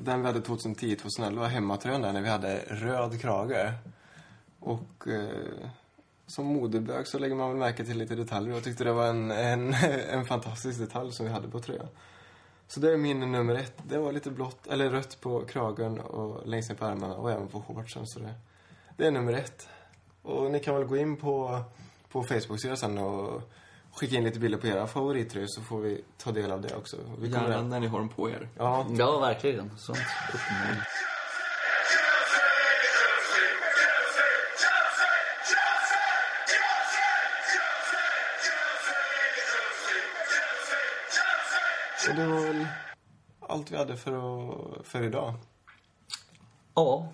[0.00, 3.72] den vi hade 2010-2011, hemmatröjan där när vi hade röd krage.
[4.60, 5.70] Och eh,
[6.28, 8.54] som modebög så lägger man väl märke till lite detaljer.
[8.54, 9.74] Jag tyckte det var en, en,
[10.10, 11.88] en fantastisk detalj som vi hade på tröjan.
[12.66, 13.78] Så det är min nummer ett.
[13.88, 17.48] Det var lite blått, eller rött på kragen och längst ner på ärmarna och även
[17.48, 18.06] på shortsen.
[18.06, 18.34] Så det,
[18.96, 19.68] det är nummer ett.
[20.22, 21.60] Och ni kan väl gå in på,
[22.12, 23.42] på Facebook-sidan sen och
[23.92, 26.96] skicka in lite bilder på era favorittröjor så får vi ta del av det också.
[27.18, 28.48] Vi Gärna när ni har dem på er.
[28.56, 29.70] Ja, Ja, verkligen.
[29.78, 29.98] Sånt
[30.34, 30.82] uppenbarligen.
[42.10, 42.66] Och det var väl
[43.40, 45.34] allt vi hade för, att, för idag.
[46.74, 47.08] Ja,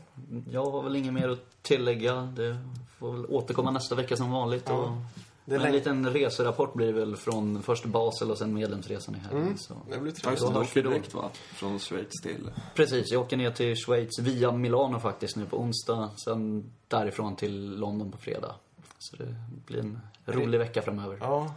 [0.51, 2.14] jag har väl inget mer att tillägga.
[2.14, 2.59] Det
[2.99, 4.70] får väl återkomma nästa vecka som vanligt.
[4.70, 4.88] Och
[5.45, 9.18] Det är en liten reserapport blir det väl från först Basel och sen medlemsresan i
[9.18, 9.59] helgen.
[9.59, 9.74] Så.
[9.90, 10.40] Det blir Ja, trevligt.
[10.40, 10.90] Då Du hörs vi åker då.
[10.90, 11.30] direkt va?
[11.34, 12.51] Från Schweiz till...
[12.74, 16.11] Precis, jag åker ner till Schweiz via Milano faktiskt nu på onsdag.
[16.24, 18.55] Sen därifrån till London på fredag.
[18.99, 19.34] Så det
[19.66, 21.18] blir en rolig vecka framöver.
[21.20, 21.55] Ja,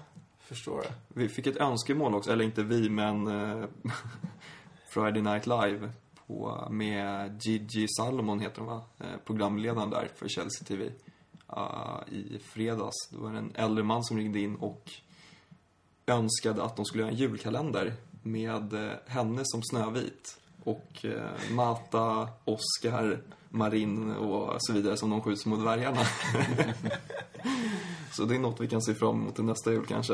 [0.48, 0.94] förstår det.
[1.08, 3.66] Vi fick ett önskemål också, eller inte vi, men eh,
[4.90, 5.90] Friday Night Live
[6.28, 8.82] på, med Gigi Salomon heter hon va?
[9.00, 10.86] Eh, programledaren där för Chelsea TV.
[10.86, 10.92] Uh,
[11.48, 14.92] ah, I fredags, då var det en äldre man som ringde in och
[16.08, 17.94] önskade att de skulle göra en julkalender
[18.24, 20.40] med eh, henne som Snövit.
[20.68, 26.02] Och eh, Mata, Oscar, Marin och så vidare som de skjuts mot dvärgarna.
[28.14, 30.14] så det är något vi kan se fram emot till nästa jul kanske.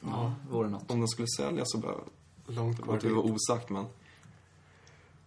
[0.00, 0.90] Ja, det vore något.
[0.90, 2.02] Om den skulle säljas så behöver
[2.46, 3.14] Långt det kvar till.
[3.14, 3.84] vara osagt, men...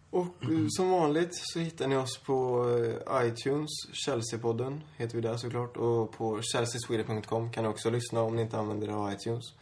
[0.10, 2.70] Och eh, som vanligt så hittar ni oss på
[3.10, 5.78] eh, iTunes, Chelsea-podden heter vi där såklart.
[5.78, 9.54] Och på chelseasweden.com kan ni också lyssna om ni inte använder er av iTunes.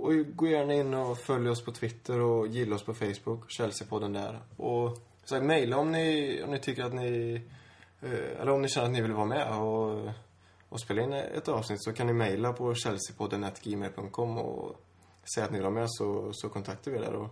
[0.00, 4.12] Och gå gärna in och följ oss på Twitter och gilla oss på Facebook, Chelsea-podden
[4.12, 4.40] där.
[4.56, 7.42] Och så mejla om ni, om ni tycker att ni,
[8.00, 10.10] eh, eller om ni känner att ni vill vara med och,
[10.68, 14.80] och spela in ett avsnitt så kan ni mejla på chelseapodden.gmail.com och
[15.34, 17.14] säga att ni vill vara med så, så kontaktar vi er där.
[17.14, 17.28] Och,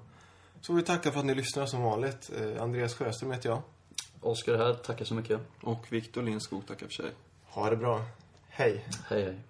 [0.61, 2.31] så vi tacka för att ni lyssnar som vanligt.
[2.41, 3.63] Eh, Andreas Sjöström heter jag.
[4.21, 5.41] Oskar här, tackar så mycket.
[5.63, 7.11] Och Victor Lindskog tackar för sig.
[7.45, 8.03] Ha det bra.
[8.49, 8.85] Hej.
[9.09, 9.48] Hej, hej.